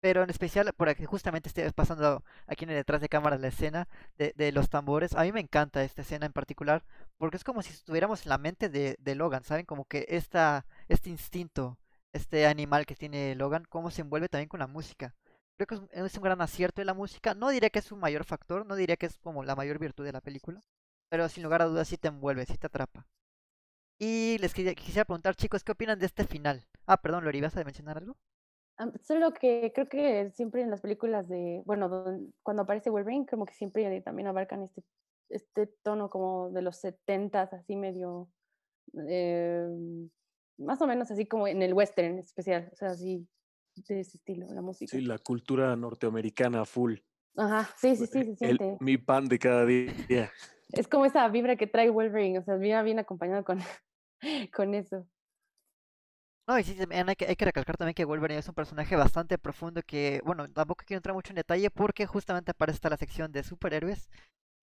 [0.01, 3.49] Pero en especial, por aquí justamente estoy pasando aquí en el detrás de cámara la
[3.49, 3.87] escena
[4.17, 5.13] de, los tambores.
[5.15, 6.83] A mí me encanta esta escena en particular,
[7.17, 9.65] porque es como si estuviéramos en la mente de, de Logan, ¿saben?
[9.65, 11.77] Como que esta, este instinto,
[12.13, 15.13] este animal que tiene Logan, cómo se envuelve también con la música.
[15.61, 17.35] Creo que es un gran acierto de la música.
[17.35, 20.03] No diría que es un mayor factor, no diría que es como la mayor virtud
[20.03, 20.63] de la película,
[21.07, 23.05] pero sin lugar a dudas sí te envuelve, sí te atrapa.
[23.99, 26.65] Y les quisiera preguntar, chicos, ¿qué opinan de este final?
[26.87, 28.17] Ah, perdón, Lori, ¿vas a mencionar algo?
[28.77, 33.45] Am, solo que creo que siempre en las películas de, bueno, cuando aparece Wolverine, como
[33.45, 34.83] que siempre también abarcan este,
[35.29, 38.29] este tono como de los setentas, así medio,
[38.95, 40.09] em,
[40.57, 43.27] más o menos así como en el western especial, o sea, así
[43.87, 44.97] de ese estilo, la música.
[44.97, 46.95] Sí, la cultura norteamericana full.
[47.35, 48.77] Ajá, sí, sí, sí, se El- siente.
[48.79, 50.31] mi pan de cada día.
[50.73, 53.59] Es como esa vibra que trae Wolverine, o sea, viene bien acompañado con,
[54.53, 55.07] con eso.
[56.47, 59.37] No, y sí, hay que, hay que recalcar también que Wolverine es un personaje bastante
[59.37, 63.31] profundo que, bueno, tampoco quiero entrar mucho en detalle porque justamente aparece hasta la sección
[63.31, 64.09] de superhéroes.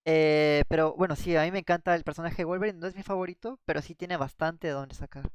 [0.05, 3.03] Eh, pero bueno, sí, a mí me encanta el personaje de Wolverine, no es mi
[3.03, 5.31] favorito, pero sí tiene bastante de dónde sacar.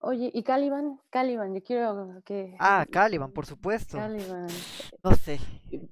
[0.00, 1.00] Oye, ¿y Caliban?
[1.10, 2.54] Caliban, yo quiero que...
[2.60, 3.96] Ah, Caliban, por supuesto.
[3.96, 4.46] Caliban.
[5.02, 5.40] No sé.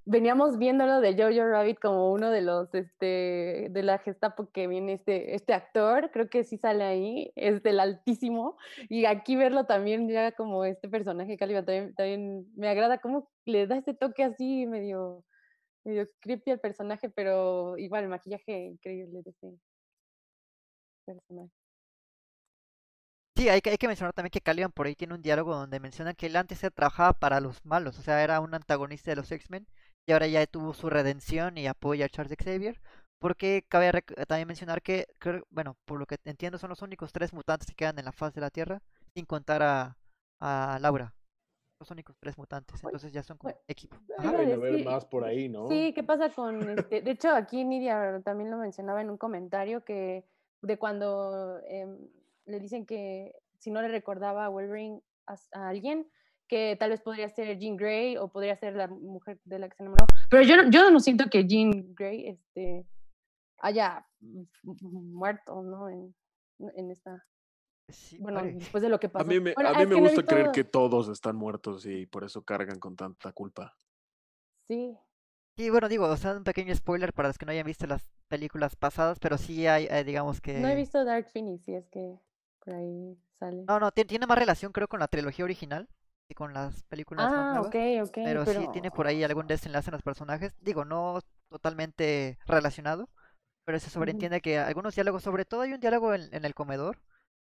[0.04, 4.92] Veníamos viéndolo de Jojo Rabbit como uno de los, este, de la Gestapo que viene
[4.92, 8.57] este, este actor, creo que sí sale ahí, es del altísimo,
[8.88, 13.66] y aquí verlo también ya como este personaje Caliban también, también me agrada cómo le
[13.66, 15.24] da este toque así medio,
[15.84, 19.59] medio creepy al personaje, pero igual el maquillaje increíble de ese
[21.04, 21.66] personaje.
[23.37, 25.78] Sí, hay que, hay que mencionar también que Caliban por ahí tiene un diálogo donde
[25.78, 29.16] menciona que él antes se trabajaba para los malos, o sea, era un antagonista de
[29.16, 29.66] los X-Men
[30.09, 32.80] y ahora ya tuvo su redención y apoya a Charles Xavier,
[33.20, 33.93] porque cabe
[34.26, 37.74] también mencionar que, creo- bueno, por lo que entiendo son los únicos tres mutantes que
[37.74, 38.80] quedan en la faz de la Tierra,
[39.14, 39.97] sin contar a,
[40.41, 41.12] a Laura.
[41.78, 43.99] Los únicos tres mutantes, entonces ya son como equipo.
[44.18, 45.68] Deben haber más por ahí, ¿no?
[45.68, 47.03] Sí, ¿qué pasa con este?
[47.03, 50.24] De hecho, aquí Nidia también lo mencionaba en un comentario que
[50.62, 51.99] de cuando em,
[52.47, 56.09] le dicen que si no le recordaba a Wolverine a, a alguien,
[56.49, 59.76] que tal vez podría ser Jean Grey o podría ser la mujer de la que
[59.76, 60.07] se enamoró.
[60.30, 62.86] Pero yo, no- yo no siento que Jean Grey este,
[63.59, 64.07] haya
[64.62, 65.88] muerto, ¿no?
[65.88, 66.14] En,
[66.59, 67.24] en esta.
[67.88, 69.28] Sí, Bueno, después de lo que A pasó.
[69.28, 72.24] mí me, Bueno, a mí me no gusta creer que todos están muertos y por
[72.24, 73.76] eso cargan con tanta culpa.
[74.68, 74.97] Sí,
[75.59, 78.07] Sí, bueno, digo, o sea, un pequeño spoiler para los que no hayan visto las
[78.28, 80.61] películas pasadas, pero sí hay, eh, digamos que...
[80.61, 82.20] no he visto Dark Phoenix, si es que
[82.67, 83.67] por ahí sale.
[83.69, 85.89] No, no, tie- tiene más relación creo con la trilogía original
[86.29, 87.69] que con las películas más Ah, nuevas.
[87.69, 88.19] ok, ok.
[88.23, 90.53] Pero, sí tiene por ahí algún desenlace en los personajes.
[90.61, 93.09] Digo, no totalmente relacionado,
[93.64, 96.99] pero se sobreentiende que algunos diálogos, sobre todo hay un diálogo en, en el comedor,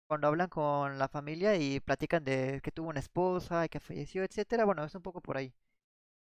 [0.08, 4.24] cuando hablan con la familia y platican de que tuvo una esposa y que falleció,
[4.24, 4.66] etcétera.
[4.66, 5.54] Bueno, es un poco por ahí.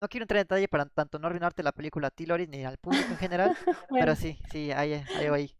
[0.02, 2.66] No quiero entrar en detalle para tanto no arruinarte la película a ti, Lori, ni
[2.66, 3.56] al público en general,
[3.90, 5.56] Bueno, pero sí, sí, hay, hay algo ahí.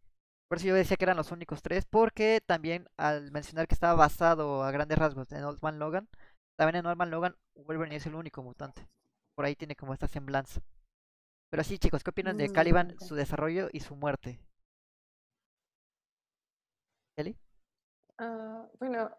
[0.56, 3.94] Por eso yo decía que eran los únicos tres, porque también al mencionar que estaba
[3.94, 6.08] basado a grandes rasgos en Old Man Logan,
[6.58, 8.88] también en Old Man Logan Wolverine es el único mutante.
[9.36, 10.62] Por ahí tiene como esta semblanza.
[11.52, 14.40] Pero sí, chicos, ¿qué opinan de Mm, Caliban, su desarrollo y su muerte?
[17.18, 17.36] ¿Kelly?
[18.18, 19.12] Ah, bueno,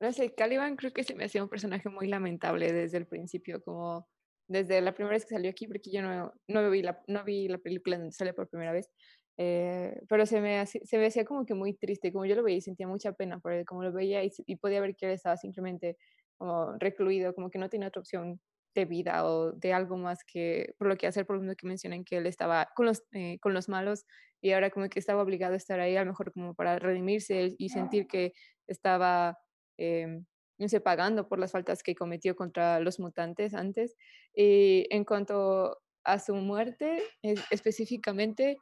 [0.00, 3.62] no sé, Caliban creo que se me hacía un personaje muy lamentable desde el principio,
[3.62, 4.08] como
[4.48, 7.46] desde la primera vez que salió aquí, porque yo no, no vi la, no vi
[7.46, 8.90] la película donde sale por primera vez,
[9.38, 12.42] eh, pero se me, hacía- se me hacía como que muy triste, como yo lo
[12.42, 15.06] veía y sentía mucha pena por él, como lo veía y, y podía ver que
[15.06, 15.96] él estaba simplemente
[16.38, 18.40] como recluido, como que no tenía otra opción
[18.74, 22.04] de vida o de algo más que por lo que hacer, por lo que mencionan
[22.04, 24.04] que él estaba con los, eh, con los malos
[24.40, 27.54] y ahora como que estaba obligado a estar ahí, a lo mejor como para redimirse
[27.58, 28.32] y sentir que
[28.66, 29.38] estaba,
[29.78, 30.24] em,
[30.58, 33.94] no sé, pagando por las faltas que cometió contra los mutantes antes.
[34.34, 38.56] Y en cuanto a su muerte, es- específicamente,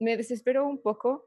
[0.00, 1.26] me desesperó un poco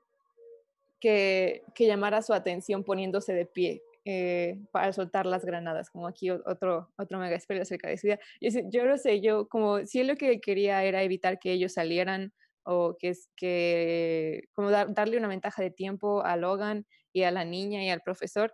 [0.99, 3.81] que, que llamara su atención poniéndose de pie.
[4.03, 8.19] eh, para soltar las granadas, como aquí otro, otro mega spoiler acerca de su vida.
[8.41, 12.33] Yo, yo no sé, yo como si lo que quería era evitar que ellos salieran
[12.63, 17.31] o que es que como dar- darle una ventaja de tiempo a Logan y a
[17.31, 18.51] la niña y al profesor.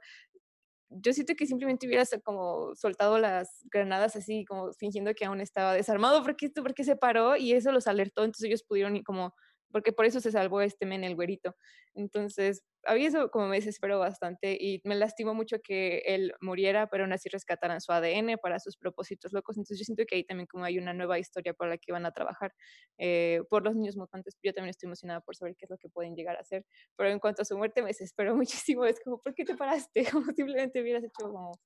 [0.90, 5.42] Yo siento que simplemente hubiera sa- como soltado las granadas así, como fingiendo que aún
[5.42, 9.34] estaba desarmado, porque esto, porque se paró y eso los alertó, entonces ellos pudieron como,
[9.72, 11.56] porque por eso se salvó este men, el güerito.
[11.94, 16.88] Entonces, a mí eso como me desesperó bastante y me lastimó mucho que él muriera,
[16.88, 19.58] pero aún así rescataran su ADN para sus propósitos locos.
[19.58, 22.06] Entonces, yo siento que ahí también como hay una nueva historia por la que van
[22.06, 22.54] a trabajar
[22.98, 24.38] eh, por los niños mutantes.
[24.44, 26.66] Yo también estoy emocionada por saber qué es lo que pueden llegar a hacer.
[26.96, 28.36] Pero en cuanto a su muerte, me desesperó
[28.72, 28.86] muchísimo.
[28.86, 30.06] Es como, ¿por qué te paraste?
[30.18, 31.60] Como simplemente hubieras hecho como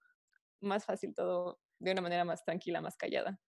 [0.61, 3.39] más fácil todo de una manera más tranquila, más callada.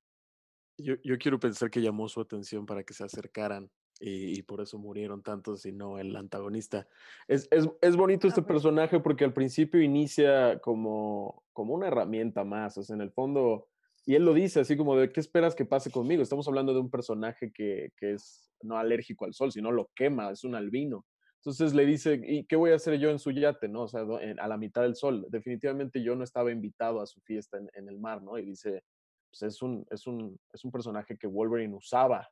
[0.78, 4.62] Yo, yo quiero pensar que llamó su atención para que se acercaran y, y por
[4.62, 6.88] eso murieron tantos y no el antagonista.
[7.28, 12.78] Es, es, es bonito este personaje porque al principio inicia como, como una herramienta más,
[12.78, 13.68] o sea, en el fondo,
[14.06, 16.22] y él lo dice así como de, ¿qué esperas que pase conmigo?
[16.22, 20.32] Estamos hablando de un personaje que, que es no alérgico al sol, sino lo quema,
[20.32, 21.06] es un albino.
[21.38, 23.82] Entonces le dice, ¿y qué voy a hacer yo en su yate, no?
[23.82, 24.02] O sea,
[24.40, 25.26] a la mitad del sol.
[25.30, 28.38] Definitivamente yo no estaba invitado a su fiesta en, el mar, ¿no?
[28.38, 28.82] Y dice,
[29.30, 32.30] pues es un, es un, es un personaje que Wolverine usaba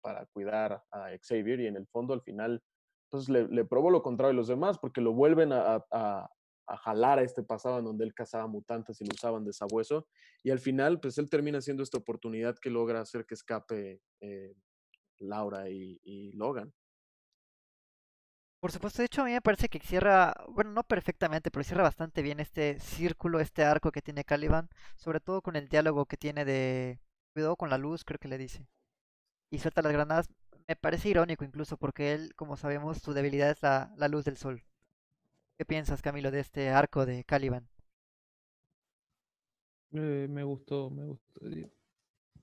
[0.00, 2.62] para, cuidar a Xavier y en el fondo al final,
[3.10, 5.84] pues le, probó lo contrario a los demás porque lo vuelven a,
[6.82, 10.06] jalar a este pasado en donde él cazaba mutantes y lo usaban de sabueso.
[10.42, 14.54] Y al final, pues él termina siendo esta oportunidad que logra hacer que escape eh,
[15.18, 16.72] Laura y, Logan.
[18.60, 21.84] Por supuesto, de hecho a mí me parece que cierra, bueno, no perfectamente, pero cierra
[21.84, 26.16] bastante bien este círculo, este arco que tiene Caliban, sobre todo con el diálogo que
[26.16, 27.00] tiene de
[27.32, 28.66] cuidado con la luz, creo que le dice.
[29.50, 30.28] Y suelta las granadas,
[30.66, 34.36] me parece irónico incluso, porque él, como sabemos, su debilidad es la, la luz del
[34.36, 34.62] sol.
[35.56, 37.68] ¿Qué piensas, Camilo, de este arco de Caliban?
[39.92, 41.40] Eh, me gustó, me gustó.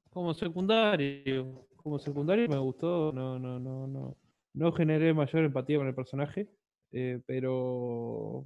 [0.09, 4.17] Como secundario, como secundario me gustó, no, no, no, no,
[4.53, 6.49] no generé mayor empatía con el personaje,
[6.91, 8.45] eh, pero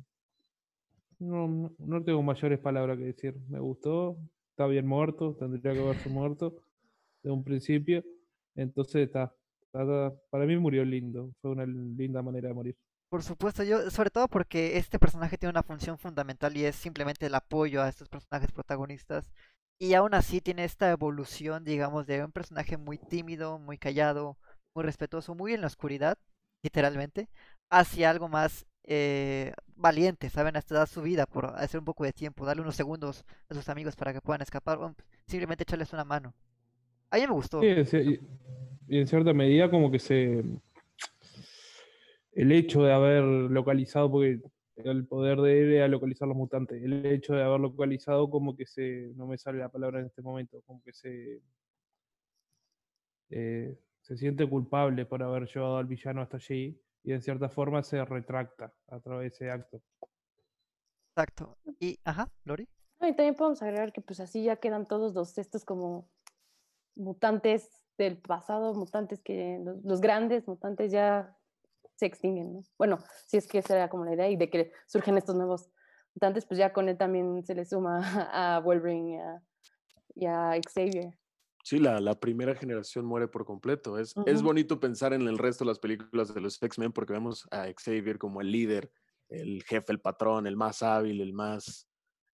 [1.20, 3.36] no, no, tengo mayores palabras que decir.
[3.47, 4.18] Me gustó,
[4.51, 6.55] está bien muerto, tendría que haberse muerto
[7.24, 8.03] de un principio,
[8.62, 9.34] entonces está,
[9.72, 12.78] para mí murió lindo, fue una linda manera de morir.
[13.10, 17.26] Por supuesto, yo, sobre todo porque este personaje tiene una función fundamental y es simplemente
[17.26, 19.32] el apoyo a estos personajes protagonistas
[19.80, 24.38] y aún así tiene esta evolución, digamos, de un personaje muy tímido, muy callado,
[24.76, 26.18] muy respetuoso, muy en la oscuridad,
[26.62, 27.30] literalmente,
[27.72, 30.57] hacia algo más eh, valiente, ¿saben?
[30.57, 33.70] Hasta dar su vida por hacer un poco de tiempo, darle unos segundos a sus
[33.70, 34.95] amigos para que puedan escapar, o
[35.28, 36.34] simplemente echarles una mano.
[37.12, 37.62] A mí me gustó.
[37.62, 38.20] Sí,
[38.88, 40.43] y en cierta medida como que se...
[42.32, 44.39] El hecho de haber localizado, porque
[44.78, 46.82] el poder de él era localizar los mutantes.
[46.82, 50.22] El hecho de haber localizado como que se, no me sale la palabra en este
[50.22, 51.41] momento, como que se,
[53.30, 57.84] eh, se siente culpable por haber llevado al villano hasta allí y en cierta forma
[57.84, 59.82] se retracta a través de ese acto.
[61.12, 61.57] Exacto.
[61.80, 62.68] Y, ajá, Lori.
[63.01, 66.10] y también podemos agregar que pues así ya quedan todos los estos como
[67.00, 71.36] mutantes del pasado, mutantes que los grandes mutantes ya
[71.95, 72.64] se extinguen, ¿no?
[72.78, 75.70] Bueno, si es que esa era como la idea y de que surgen estos nuevos
[76.16, 78.00] mutantes, pues ya con él también se le suma
[78.32, 79.22] a Wolverine
[80.16, 81.18] y a, Xavier.
[81.64, 84.00] Sí, la, la, primera generación muere por completo.
[84.00, 87.47] Es, es bonito pensar en el resto de las películas de los X-Men porque vemos
[87.52, 88.91] a Xavier como el líder,
[89.28, 91.89] el jefe, el patrón, el más hábil, el más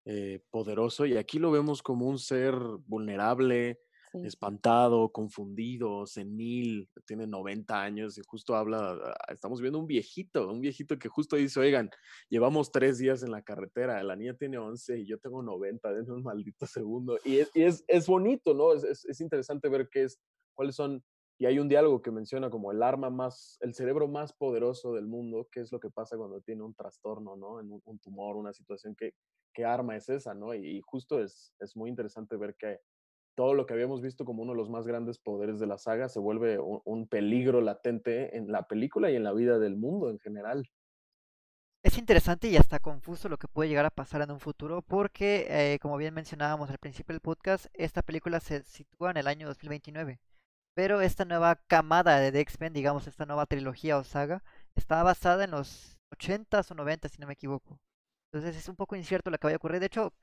[0.06, 1.08] eh, poderoso.
[1.08, 2.56] Y aquí lo vemos como un ser
[2.86, 3.82] vulnerable,
[4.24, 10.98] espantado, confundido, senil, tiene 90 años y justo habla, estamos viendo un viejito, un viejito
[10.98, 11.90] que justo dice, oigan,
[12.30, 16.14] llevamos tres días en la carretera, la niña tiene 11 y yo tengo 90, denme
[16.14, 17.18] un maldito segundo.
[17.24, 18.74] Y es, y es, es bonito, ¿no?
[18.74, 20.20] Es, es, es, interesante ver qué es,
[20.54, 21.04] cuáles son,
[21.38, 25.08] y hay un diálogo que menciona como el arma más, el cerebro más poderoso del
[25.08, 27.60] mundo, qué es lo que pasa cuando tiene un trastorno, ¿no?
[27.60, 29.14] En un, tumor, una situación, que,
[29.54, 30.54] qué arma es esa, ¿no?
[30.54, 32.80] Y, y justo es, es muy interesante ver que
[33.36, 36.10] todo lo que habíamos visto como uno de los más grandes poderes de la saga
[36.10, 40.20] se vuelve un, peligro latente en la película y en la vida del mundo en
[40.20, 40.70] general.
[41.84, 45.46] Es interesante y hasta confuso lo que puede llegar a pasar en un futuro porque,
[45.50, 49.48] eh, como bien mencionábamos al principio del podcast, esta película se sitúa en el año
[49.48, 50.20] 2029.
[50.74, 54.44] Pero esta nueva camada de X-Men, digamos, esta nueva trilogía o saga,
[54.76, 57.80] está basada en los 80s o 90 si no me equivoco.
[58.32, 59.80] Entonces es un poco incierto lo que vaya a ocurrir.
[59.80, 60.14] De hecho,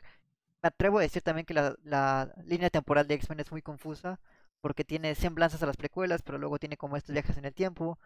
[0.62, 4.20] me atrevo a decir también que la, línea temporal de X-Men es muy confusa,
[4.60, 7.98] porque tiene semblanzas a las precuelas, pero luego tiene como estos viajes en el tiempo.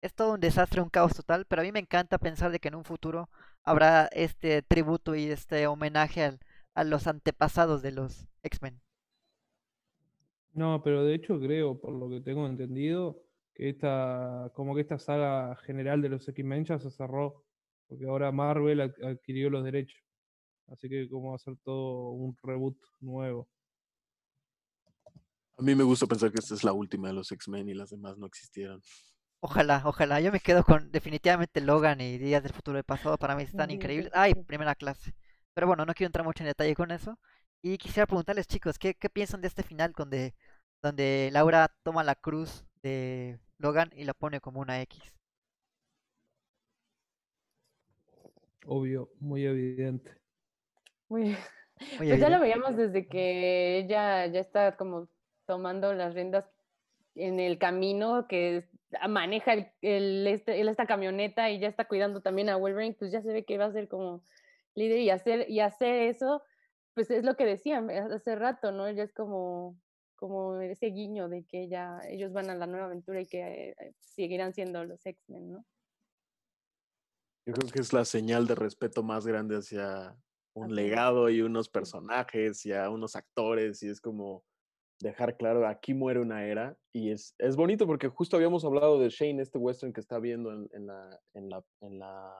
[0.00, 2.68] Es todo un desastre, un caos total, pero a mí me encanta pensar de que
[2.68, 3.28] en un futuro
[3.64, 6.38] habrá este tributo y este homenaje
[6.74, 8.80] a los antepasados de los X-Men.
[10.52, 13.18] No, pero de hecho creo, por lo que tengo entendido,
[13.54, 17.44] que esta, como que esta saga general de los X-Men ya se cerró,
[17.88, 20.03] porque ahora Marvel adquirió los derechos.
[20.68, 23.48] Así que como va a ser todo un reboot nuevo.
[25.56, 27.90] A mí me gusta pensar que esta es la última de los X-Men y las
[27.90, 28.82] demás no existieron.
[29.40, 30.20] Ojalá, ojalá.
[30.20, 33.18] Yo me quedo con definitivamente Logan y Días del Futuro del Pasado.
[33.18, 34.10] Para mí están increíbles.
[34.14, 35.14] Ay, primera clase.
[35.52, 37.18] Pero bueno, no quiero entrar mucho en detalle con eso.
[37.62, 40.34] Y quisiera preguntarles, chicos, ¿qué, qué piensan de este final donde,
[40.82, 45.14] donde Laura toma la cruz de Logan y la pone como una X?
[48.66, 50.23] Obvio, muy evidente.
[51.08, 51.36] Muy,
[51.98, 55.08] pues ya lo veíamos desde que ella ya está como
[55.46, 56.48] tomando las riendas
[57.14, 58.68] en el camino, que
[59.08, 63.32] maneja el, este, esta camioneta y ya está cuidando también a Wolverine, pues ya se
[63.32, 64.22] ve que va a ser como
[64.74, 66.42] líder y hacer, y hacer eso,
[66.94, 68.86] pues es lo que decían hace rato, ¿no?
[68.86, 69.78] Ella es como,
[70.16, 73.94] como ese guiño de que ya ellos van a la nueva aventura y que eh,
[74.00, 75.64] seguirán siendo los X-Men, ¿no?
[77.46, 80.16] Yo creo que es la señal de respeto más grande hacia
[80.54, 84.44] un Así legado y unos personajes y a unos actores y es como
[85.00, 89.10] dejar claro, aquí muere una era y es, es bonito porque justo habíamos hablado de
[89.10, 92.34] Shane, este western que está viendo en, en la, en la, en la,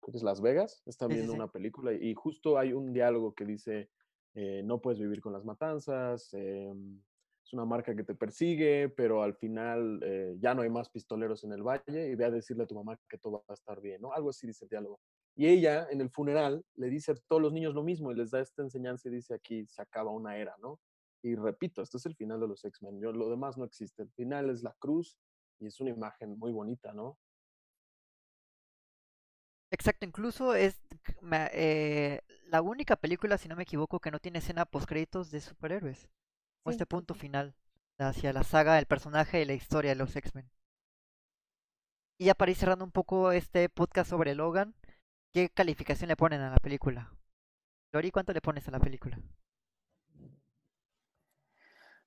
[0.00, 1.36] creo que es Las Vegas, está Sí, sí, viendo sí.
[1.36, 3.90] una película y justo hay un diálogo que dice,
[4.34, 7.02] eh, no puedes vivir con las matanzas, em,
[7.44, 11.44] es una marca que te persigue, pero al final eh, ya no hay más pistoleros
[11.44, 13.80] en el valle y ve a decirle a tu mamá que todo va a estar
[13.80, 14.12] bien, ¿no?
[14.12, 15.00] Algo así dice el diálogo.
[15.36, 18.30] Y ella, en el funeral, le dice a todos los niños lo mismo y les
[18.30, 20.80] da esta enseñanza y dice aquí se acaba una era, ¿no?
[21.22, 23.00] Y repito, este es el final de los X-Men.
[23.00, 24.02] Lo demás no existe.
[24.02, 25.16] El final es la cruz
[25.58, 27.18] y es una imagen muy bonita, ¿no?
[29.70, 30.80] Exacto, incluso es
[31.52, 36.08] eh, la única película, si no me equivoco, que no tiene escena postcréditos de superhéroes.
[36.62, 37.56] O Sí, este punto final
[37.98, 40.48] hacia la saga, el personaje y la historia de los X-Men.
[42.18, 44.74] Y ya para ir cerrando un poco este podcast sobre Logan,
[45.34, 47.12] ¿qué calificación le ponen a la película?
[47.92, 49.18] Lori, ¿cuánto le pones a la película?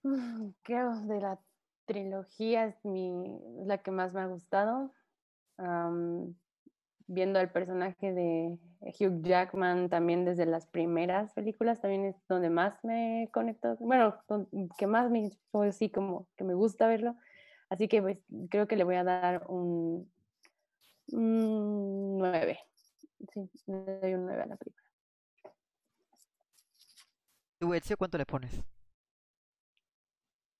[0.04, 1.40] Mm, Creo de la
[1.86, 4.94] trilogía es mi, la que más me ha gustado.
[5.58, 6.36] Am,
[7.08, 12.84] viendo al personaje de Hugh Jackman también desde las primeras películas, también es donde más
[12.84, 14.16] me conecto, bueno,
[14.80, 17.16] que más me, pues sí, como que me gusta verlo.
[17.70, 20.12] Así que pues creo que le voy a dar un,
[21.14, 22.60] un 9.
[23.34, 24.88] Sí, le doy un 9 a la película.
[27.60, 28.64] ¿Tú, Ezio, cuánto le pones?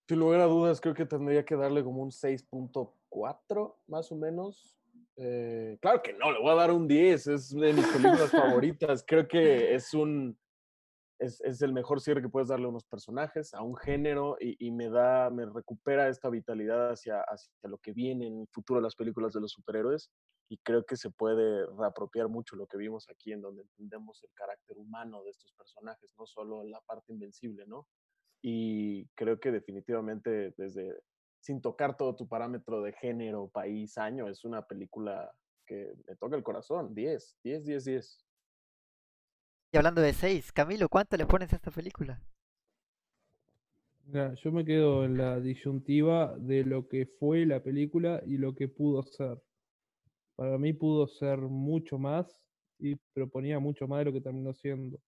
[0.08, 4.76] Sin lugar a dudas, creo que tendría que darle como un 6.4, más o menos.
[5.18, 9.04] Eh, claro que no, le voy a dar un 10, es de mis películas favoritas.
[9.06, 10.38] Creo que es un
[11.20, 14.72] es, es el mejor cierre que puedes darle a unos personajes, a un género, y,
[14.72, 18.84] me da, me recupera esta vitalidad hacia, hacia lo que viene en el futuro de
[18.84, 20.12] las películas de los superhéroes.
[20.50, 24.30] Y creo que se puede reapropiar mucho lo que vimos aquí, en donde entendemos el
[24.34, 27.88] carácter humano de estos personajes, no solo la parte invencible, ¿no?
[28.42, 30.96] Y creo que definitivamente desde,
[31.42, 35.32] sin tocar todo tu parámetro de género, país, año, es una película
[35.66, 36.96] que me toca el corazón.
[36.96, 38.27] 10, 10, 10, 10.
[39.72, 42.22] Y hablando de 6, Camilo, ¿cuánto le pones a esta película?
[44.06, 48.56] Mira, yo me quedo en la disyuntiva de lo que fue la película y lo
[48.56, 49.38] que pudo ser.
[50.38, 52.26] Para mí pudo ser mucho más
[52.80, 55.00] y proponía mucho más de lo que terminó siendo.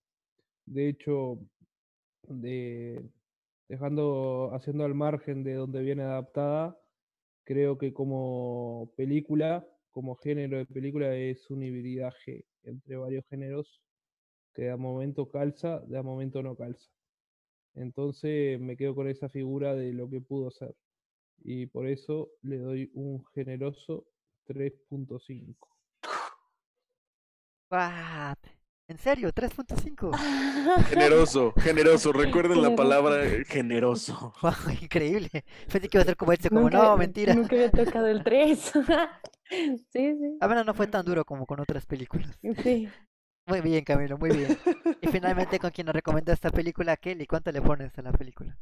[0.65, 1.39] De hecho,
[2.23, 3.01] de,
[3.69, 6.77] dejando, haciendo al margen de donde viene adaptada,
[7.45, 13.81] creo que como película, como género de película, es un hibridaje entre varios géneros
[14.59, 16.89] que de a momento calza, de a momento no calza.
[17.75, 20.75] Entonces me quedo con esa figura de lo que pudo ser.
[21.41, 24.05] Y por eso le doy un generoso
[24.47, 25.55] 3.5.
[27.71, 28.35] What?
[28.89, 29.31] ¿En serio?
[29.31, 30.11] ¿3.5?
[30.89, 32.11] Generoso, generoso.
[32.11, 34.33] Recuerden la palabra eh, generoso.
[34.41, 35.29] Wow, increíble.
[35.71, 37.33] Pensé que iba a ser como Ezio, como Nunca- no, mentira.
[37.33, 38.73] Nunca había tocado el 3.
[39.49, 40.37] sí, sí.
[40.41, 42.37] A menos no fue tan duro como con otras películas.
[42.61, 42.89] Sí.
[43.49, 44.57] Muy bien, Camilo, muy bien.
[45.01, 48.55] Y finalmente con quien nos recomendó esta película, Kelly, ¿cuánto le pones a la película?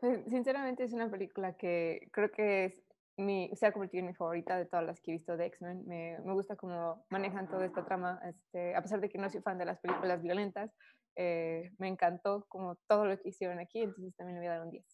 [0.00, 2.82] Pues, sinceramente es una película que creo que es
[3.18, 5.86] mi, se ha convertido en mi favorita de todas las que he visto de X-Men.
[5.86, 9.42] Me, me gusta cómo manejan toda esta trama, este, a pesar de que no soy
[9.42, 10.70] fan de las películas violentas,
[11.16, 14.66] eh, me encantó como todo lo que hicieron aquí, entonces también le voy a dar
[14.66, 14.86] un 10.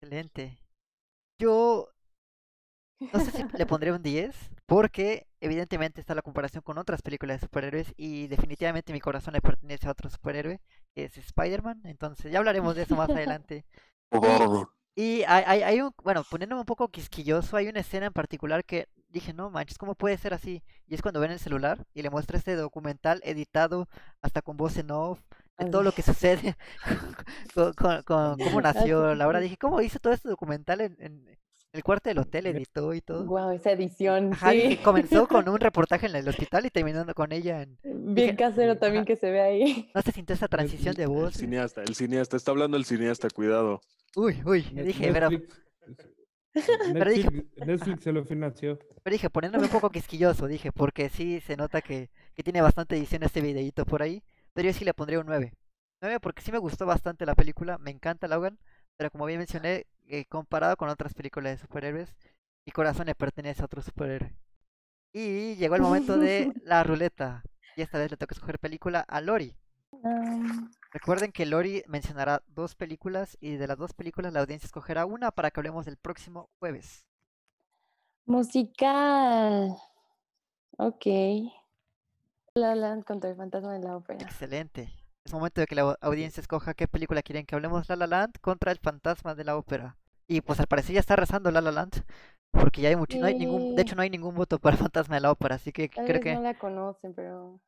[0.00, 0.58] Excelente.
[1.38, 1.90] Yo
[2.98, 4.34] no sé si le pondré un 10,
[4.66, 9.40] porque evidentemente está la comparación con otras películas de superhéroes y definitivamente mi corazón le
[9.42, 10.60] pertenece a otro superhéroe,
[10.94, 11.82] que es Spider-Man.
[11.84, 13.64] Entonces ya hablaremos de eso más adelante.
[14.94, 18.64] Y hay, hay, hay un, bueno, poniéndome un poco quisquilloso, hay una escena en particular
[18.64, 20.62] que dije, no manches, ¿cómo puede ser así?
[20.86, 23.88] Y es cuando ven el celular y le muestra este documental editado
[24.22, 25.20] hasta con voz en off,
[25.58, 26.56] de todo lo que sucede,
[27.54, 29.40] con, con, con cómo nació Laura.
[29.40, 31.38] Dije, ¿cómo hizo todo este documental en, en
[31.76, 32.46] el cuarto del hotel?
[32.46, 33.24] Editó y todo.
[33.26, 34.32] Wow, esa edición.
[34.32, 34.56] Ajá, sí.
[34.62, 37.78] dije, comenzó con un reportaje en el hospital y terminando con ella en...
[37.84, 39.06] Bien dije, casero también ajá.
[39.06, 39.90] que se ve ahí.
[39.94, 41.34] No se sintió esa transición de El voz.
[41.34, 42.36] cineasta, el cineasta.
[42.36, 43.80] Está hablando el cineasta, cuidado.
[44.16, 45.30] Uy, uy, dije, pero...
[45.30, 45.62] Netflix,
[46.92, 48.78] Pero dije- Netflix, Netflix se lo financió.
[49.02, 52.96] Pero dije, poniéndome un poco quisquilloso, dije, porque sí se nota que, que tiene bastante
[52.96, 54.22] edición este videíto por ahí.
[54.54, 55.52] Pero yo sí le pondría un 9.
[56.00, 58.58] 9 porque sí me gustó bastante la película, me encanta Logan.
[58.96, 62.14] Pero como bien mencioné, eh, comparado con otras películas de superhéroes,
[62.64, 64.36] mi corazón le pertenece a otro superhéroe.
[65.12, 67.42] Y llegó el momento de la ruleta.
[67.76, 69.56] Y esta vez le toca escoger película a Lori.
[70.92, 75.30] Recuerden que Lori mencionará dos películas y de las dos películas la audiencia escogerá una
[75.30, 77.06] para que hablemos el próximo jueves.
[78.26, 79.76] Musical.
[80.78, 81.06] Ok.
[82.54, 84.22] La Land contra el fantasma de la ópera.
[84.22, 84.90] Excelente.
[85.26, 88.06] Es momento de que la au- audiencia escoja qué película quieren que hablemos La La
[88.06, 89.96] Land contra el fantasma de la ópera.
[90.28, 92.04] Y pues al parecer ya está rezando La La Land.
[92.52, 95.16] Porque ya hay mucho, no hay ningún, de hecho no hay ningún voto para Fantasma
[95.16, 97.60] de la Ópera, así que Tal creo vez que, no la conocen, pero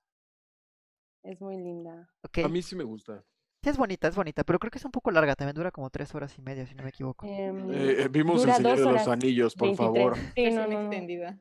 [1.25, 2.09] es muy linda.
[2.43, 3.23] A mí sí me gusta.
[3.63, 5.91] Sí es bonita, es bonita, pero creo que es un poco larga, también dura como
[5.91, 7.27] tres horas y media, si no me equivoco.
[7.27, 9.77] Em, Eh, eh, vimos El Señor de los Anillos, por 23.
[9.77, 10.17] favor.
[10.37, 10.81] Sí, no, no, no.
[10.83, 11.39] extendida.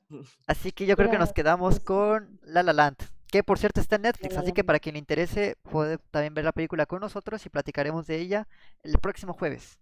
[0.47, 3.97] Así que yo creo que nos quedamos con La La Land, que por cierto está
[3.97, 7.45] en Netflix, así que para quien le interese puede también ver la película con nosotros
[7.45, 8.47] y platicaremos de ella
[8.83, 9.79] el próximo jueves.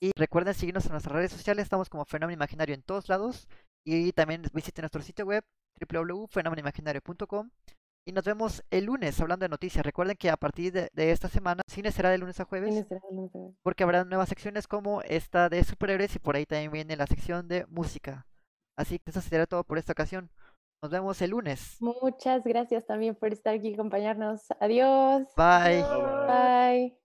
[0.00, 3.48] Y recuerden seguirnos en nuestras redes sociales, estamos como Fenómeno Imaginario en todos lados
[3.84, 5.44] y también visiten nuestro sitio web
[5.80, 7.50] www.fenomenimaginario.com
[8.06, 9.84] y nos vemos el lunes hablando de noticias.
[9.84, 12.88] Recuerden que a partir de, de esta semana cine será de lunes a jueves ¿Quién
[12.88, 13.00] será?
[13.12, 13.38] No sé.
[13.62, 17.48] porque habrá nuevas secciones como esta de superhéroes y por ahí también viene la sección
[17.48, 18.26] de música.
[18.76, 20.30] Así que eso será todo por esta ocasión.
[20.80, 21.76] Nos vemos el lunes.
[21.80, 24.46] Muchas gracias también por estar aquí y acompañarnos.
[24.60, 25.26] Adiós.
[25.36, 25.82] Bye.
[26.28, 26.98] Bye.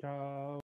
[0.00, 0.60] Chao.